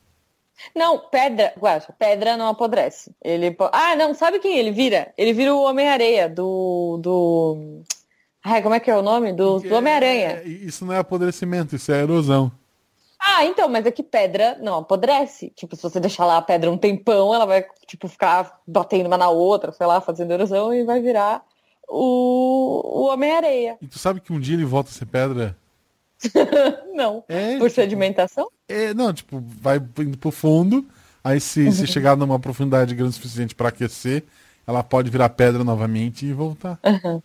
Não, 0.74 0.98
pedra, 0.98 1.52
guacha, 1.58 1.92
pedra 1.98 2.36
não 2.36 2.48
apodrece. 2.48 3.12
Ele, 3.22 3.56
ah, 3.72 3.96
não, 3.96 4.14
sabe 4.14 4.38
quem 4.38 4.58
ele 4.58 4.70
vira? 4.70 5.12
Ele 5.18 5.32
vira 5.32 5.54
o 5.54 5.62
Homem-Areia 5.62 6.28
do 6.28 6.98
do 7.02 7.82
Ai, 8.44 8.62
como 8.62 8.74
é 8.74 8.80
que 8.80 8.90
é 8.90 8.96
o 8.96 9.02
nome 9.02 9.32
do, 9.32 9.58
do 9.58 9.74
Homem-Aranha? 9.74 10.42
É, 10.44 10.46
isso 10.46 10.84
não 10.84 10.92
é 10.92 10.98
apodrecimento, 10.98 11.74
isso 11.74 11.90
é 11.90 12.02
erosão. 12.02 12.52
Ah, 13.18 13.42
então, 13.46 13.70
mas 13.70 13.86
é 13.86 13.90
que 13.90 14.02
pedra 14.02 14.58
não 14.60 14.76
apodrece. 14.76 15.50
Tipo, 15.56 15.74
se 15.74 15.82
você 15.82 15.98
deixar 15.98 16.26
lá 16.26 16.36
a 16.36 16.42
pedra 16.42 16.70
um 16.70 16.76
tempão, 16.76 17.34
ela 17.34 17.46
vai, 17.46 17.64
tipo, 17.86 18.06
ficar 18.06 18.60
batendo 18.66 19.06
uma 19.06 19.16
na 19.16 19.30
outra, 19.30 19.72
sei 19.72 19.86
lá, 19.86 19.98
fazendo 19.98 20.30
erosão 20.30 20.74
e 20.74 20.84
vai 20.84 21.00
virar 21.00 21.42
o, 21.88 22.82
o 22.84 23.06
Homem-Areia. 23.06 23.78
E 23.80 23.86
tu 23.86 23.98
sabe 23.98 24.20
que 24.20 24.30
um 24.30 24.38
dia 24.38 24.54
ele 24.54 24.66
volta 24.66 24.90
a 24.90 24.92
ser 24.92 25.06
pedra? 25.06 25.56
não. 26.94 27.24
É, 27.28 27.58
Por 27.58 27.68
tipo, 27.68 27.82
sedimentação? 27.82 28.48
É, 28.68 28.94
não, 28.94 29.12
tipo, 29.12 29.42
vai 29.60 29.76
indo 29.98 30.16
pro 30.16 30.30
fundo, 30.30 30.86
aí 31.22 31.40
se, 31.40 31.70
se 31.72 31.80
uhum. 31.82 31.86
chegar 31.86 32.16
numa 32.16 32.38
profundidade 32.38 32.94
grande 32.94 33.10
o 33.10 33.14
suficiente 33.14 33.54
para 33.54 33.68
aquecer, 33.68 34.22
ela 34.66 34.82
pode 34.82 35.10
virar 35.10 35.28
pedra 35.30 35.62
novamente 35.62 36.24
e 36.24 36.32
voltar. 36.32 36.78
Uhum. 36.84 37.22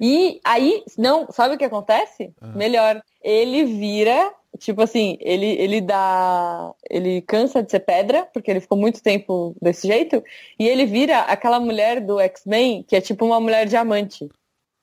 E 0.00 0.40
aí, 0.42 0.82
não, 0.96 1.30
sabe 1.30 1.54
o 1.54 1.58
que 1.58 1.64
acontece? 1.64 2.32
Uhum. 2.40 2.52
Melhor, 2.54 3.02
ele 3.22 3.64
vira 3.64 4.32
Tipo 4.58 4.82
assim, 4.82 5.16
ele, 5.20 5.46
ele 5.46 5.80
dá. 5.80 6.72
Ele 6.88 7.22
cansa 7.22 7.62
de 7.62 7.70
ser 7.70 7.80
pedra, 7.80 8.26
porque 8.32 8.50
ele 8.50 8.60
ficou 8.60 8.76
muito 8.76 9.02
tempo 9.02 9.54
desse 9.60 9.86
jeito, 9.86 10.22
e 10.58 10.68
ele 10.68 10.84
vira 10.84 11.20
aquela 11.20 11.60
mulher 11.60 12.00
do 12.00 12.18
X-Men, 12.18 12.82
que 12.82 12.96
é 12.96 13.00
tipo 13.00 13.24
uma 13.24 13.40
mulher 13.40 13.66
diamante. 13.66 14.28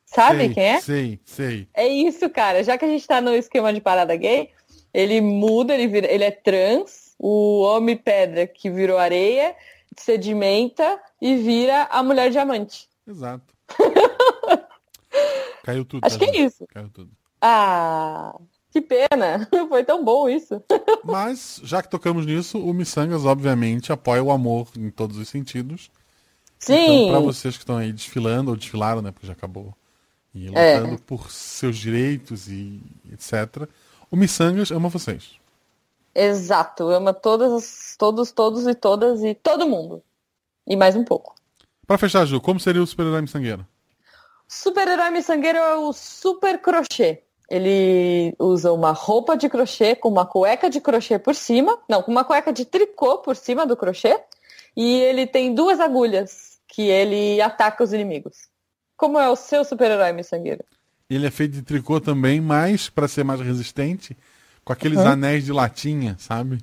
Sabe 0.07 0.37
sei, 0.39 0.53
quem 0.53 0.63
é? 0.63 0.81
Sei, 0.81 1.19
sei. 1.25 1.67
É 1.73 1.85
isso, 1.85 2.29
cara. 2.29 2.63
Já 2.63 2.77
que 2.77 2.85
a 2.85 2.87
gente 2.87 3.05
tá 3.05 3.19
no 3.19 3.35
esquema 3.35 3.73
de 3.73 3.81
parada 3.81 4.15
gay, 4.15 4.49
ele 4.93 5.19
muda, 5.19 5.73
ele, 5.73 5.87
vira, 5.87 6.11
ele 6.11 6.23
é 6.23 6.31
trans, 6.31 7.13
o 7.19 7.61
homem 7.61 7.97
pedra 7.97 8.47
que 8.47 8.69
virou 8.69 8.97
areia, 8.97 9.53
sedimenta 9.97 10.97
e 11.21 11.35
vira 11.35 11.83
a 11.91 12.01
mulher 12.01 12.31
diamante. 12.31 12.87
Exato. 13.05 13.53
Caiu 15.63 15.83
tudo. 15.83 16.05
Acho 16.05 16.17
tá, 16.17 16.25
que 16.25 16.31
é 16.31 16.33
gente? 16.33 16.47
isso. 16.47 16.65
Caiu 16.73 16.89
tudo. 16.89 17.11
Ah, 17.41 18.33
que 18.71 18.79
pena. 18.79 19.47
Foi 19.67 19.83
tão 19.83 20.05
bom 20.05 20.29
isso. 20.29 20.63
Mas, 21.03 21.59
já 21.65 21.83
que 21.83 21.89
tocamos 21.89 22.25
nisso, 22.25 22.57
o 22.57 22.73
Missangas, 22.73 23.25
obviamente, 23.25 23.91
apoia 23.91 24.23
o 24.23 24.31
amor 24.31 24.69
em 24.77 24.89
todos 24.89 25.17
os 25.17 25.27
sentidos. 25.27 25.91
Sim. 26.57 27.07
Então, 27.07 27.09
pra 27.09 27.19
vocês 27.19 27.55
que 27.55 27.63
estão 27.63 27.75
aí 27.75 27.91
desfilando, 27.91 28.51
ou 28.51 28.57
desfilaram, 28.57 29.01
né? 29.01 29.11
Porque 29.11 29.27
já 29.27 29.33
acabou. 29.33 29.75
E 30.45 30.51
É. 30.55 30.79
lutando 30.79 31.01
por 31.01 31.31
seus 31.31 31.77
direitos 31.77 32.47
e 32.47 32.81
etc. 33.11 33.67
O 34.11 34.15
Missangas 34.15 34.71
ama 34.71 34.89
vocês. 34.89 35.31
Exato. 36.13 36.89
Ama 36.89 37.13
todas, 37.13 37.51
as- 37.51 37.95
todos, 37.97 38.31
todos 38.31 38.65
e 38.67 38.73
todas 38.75 39.23
e 39.23 39.33
todo 39.35 39.67
mundo. 39.67 40.01
E 40.65 40.75
mais 40.75 40.95
um 40.95 41.03
pouco. 41.03 41.35
Pra 41.85 41.97
fechar, 41.97 42.25
Ju, 42.25 42.41
como 42.41 42.59
seria 42.59 42.81
o 42.83 42.87
super-herói 42.87 43.21
miçangueiro? 43.21 43.65
Super-herói 44.47 45.09
miçangueiro 45.11 45.57
é 45.57 45.75
o 45.75 45.91
super 45.93 46.59
crochê. 46.61 47.21
Ele 47.49 48.35
usa 48.39 48.73
uma 48.73 48.91
roupa 48.91 49.37
de 49.37 49.47
crochê 49.47 49.95
com 49.95 50.09
uma 50.09 50.25
cueca 50.25 50.69
de 50.69 50.81
crochê 50.81 51.17
por 51.17 51.33
cima. 51.33 51.79
Não, 51.87 52.01
com 52.03 52.11
uma 52.11 52.23
cueca 52.25 52.51
de 52.51 52.65
tricô 52.65 53.19
por 53.19 53.35
cima 53.35 53.65
do 53.65 53.77
crochê. 53.77 54.19
E 54.75 54.95
ele 55.01 55.25
tem 55.25 55.53
duas 55.55 55.79
agulhas 55.79 56.59
que 56.67 56.81
ele 56.83 57.41
ataca 57.41 57.83
os 57.83 57.93
inimigos. 57.93 58.49
Como 58.97 59.19
é 59.19 59.29
o 59.29 59.35
seu 59.35 59.63
super-herói 59.63 60.11
miçangueiro? 60.11 60.63
Ele 61.09 61.25
é 61.25 61.31
feito 61.31 61.53
de 61.53 61.61
tricô 61.61 62.01
também, 62.01 62.41
mas 62.41 62.89
para 62.89 63.07
ser 63.07 63.23
mais 63.23 63.39
resistente, 63.39 64.17
com 64.65 64.73
aqueles 64.73 64.97
Uhum. 64.99 65.07
anéis 65.11 65.45
de 65.45 65.53
latinha, 65.53 66.15
sabe? 66.19 66.57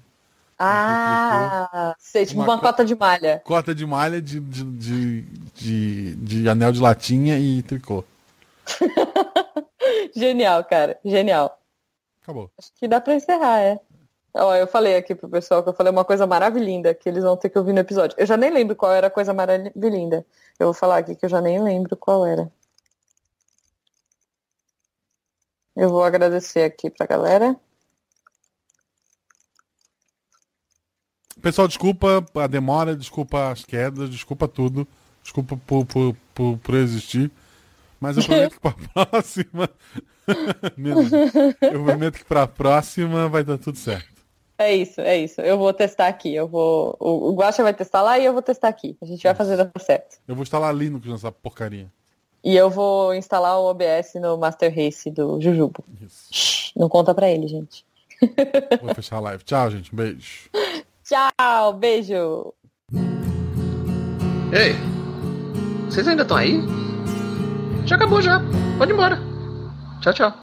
Ah, 0.58 1.94
sei, 1.98 2.26
tipo 2.26 2.38
Uma 2.40 2.46
uma 2.46 2.56
co- 2.56 2.62
cota 2.66 2.84
de 2.84 2.94
malha. 2.94 3.40
Cota 3.44 3.74
de 3.74 3.86
malha 3.86 4.20
de, 4.20 4.38
de, 4.40 4.64
de, 4.64 5.22
de, 5.54 6.14
de 6.16 6.48
anel 6.48 6.72
de 6.72 6.80
latinha 6.80 7.38
e 7.38 7.62
tricô. 7.62 8.04
Genial, 10.14 10.64
cara. 10.64 10.98
Genial. 11.04 11.58
Acabou. 12.22 12.50
Acho 12.58 12.70
que 12.78 12.88
dá 12.88 13.00
pra 13.00 13.14
encerrar, 13.14 13.60
é. 13.60 13.80
Ó, 14.36 14.54
eu 14.56 14.66
falei 14.66 14.96
aqui 14.96 15.14
pro 15.14 15.28
pessoal 15.28 15.62
que 15.62 15.68
eu 15.68 15.72
falei 15.74 15.92
uma 15.92 16.04
coisa 16.04 16.26
maravilhinda 16.26 16.92
que 16.92 17.08
eles 17.08 17.22
vão 17.22 17.36
ter 17.36 17.48
que 17.48 17.58
ouvir 17.58 17.72
no 17.72 17.78
episódio. 17.78 18.16
Eu 18.18 18.26
já 18.26 18.36
nem 18.36 18.50
lembro 18.50 18.74
qual 18.74 18.92
era 18.92 19.06
a 19.06 19.10
coisa 19.10 19.32
maravilhinda. 19.32 20.26
Eu 20.58 20.66
vou 20.66 20.74
falar 20.74 20.98
aqui 20.98 21.14
que 21.14 21.24
eu 21.24 21.28
já 21.28 21.40
nem 21.40 21.62
lembro 21.62 21.96
qual 21.96 22.26
era. 22.26 22.50
Eu 25.76 25.88
vou 25.88 26.02
agradecer 26.02 26.64
aqui 26.64 26.90
pra 26.90 27.06
galera. 27.06 27.56
Pessoal, 31.40 31.68
desculpa 31.68 32.24
a 32.34 32.46
demora, 32.46 32.96
desculpa 32.96 33.50
as 33.52 33.64
quedas, 33.64 34.10
desculpa 34.10 34.48
tudo. 34.48 34.86
Desculpa 35.22 35.56
por, 35.64 35.86
por, 35.86 36.16
por, 36.34 36.58
por 36.58 36.74
existir. 36.74 37.30
Mas 38.00 38.16
eu 38.16 38.24
prometo 38.26 38.54
que 38.54 38.60
pra 38.60 39.06
próxima. 39.06 39.70
Eu 41.60 41.84
prometo 41.84 42.18
que 42.18 42.24
pra 42.24 42.46
próxima 42.46 43.28
vai 43.28 43.44
dar 43.44 43.58
tudo 43.58 43.76
certo. 43.76 44.13
É 44.56 44.74
isso, 44.74 45.00
é 45.00 45.18
isso. 45.18 45.40
Eu 45.40 45.58
vou 45.58 45.72
testar 45.72 46.06
aqui. 46.06 46.34
Eu 46.34 46.46
vou. 46.46 46.96
O, 47.00 47.30
o 47.30 47.34
Guaxa 47.34 47.62
vai 47.62 47.74
testar 47.74 48.02
lá 48.02 48.18
e 48.18 48.24
eu 48.24 48.32
vou 48.32 48.42
testar 48.42 48.68
aqui. 48.68 48.96
A 49.02 49.06
gente 49.06 49.22
vai 49.22 49.34
fazer 49.34 49.56
dar 49.56 49.70
certo. 49.80 50.18
Eu 50.26 50.34
vou 50.34 50.42
instalar 50.42 50.74
Linux 50.74 51.06
nessa 51.06 51.32
porcaria. 51.32 51.90
E 52.42 52.54
eu 52.54 52.68
vou 52.68 53.14
instalar 53.14 53.58
o 53.58 53.64
OBS 53.64 54.14
no 54.16 54.36
Master 54.36 54.72
Race 54.74 55.10
do 55.10 55.40
Jujubo. 55.40 55.82
Isso. 56.00 56.28
Shhh, 56.30 56.72
não 56.76 56.88
conta 56.88 57.14
pra 57.14 57.30
ele, 57.30 57.48
gente. 57.48 57.86
Vou 58.82 58.94
fechar 58.94 59.16
a 59.16 59.20
live. 59.20 59.44
Tchau, 59.44 59.70
gente. 59.70 59.92
Um 59.92 59.96
beijo. 59.96 60.50
Tchau, 61.04 61.72
beijo. 61.72 62.54
Ei, 64.52 64.74
vocês 65.88 66.06
ainda 66.06 66.22
estão 66.22 66.36
aí? 66.36 66.60
Já 67.86 67.96
acabou 67.96 68.22
já. 68.22 68.40
Pode 68.78 68.92
ir 68.92 68.94
embora. 68.94 69.18
Tchau, 70.00 70.12
tchau. 70.12 70.34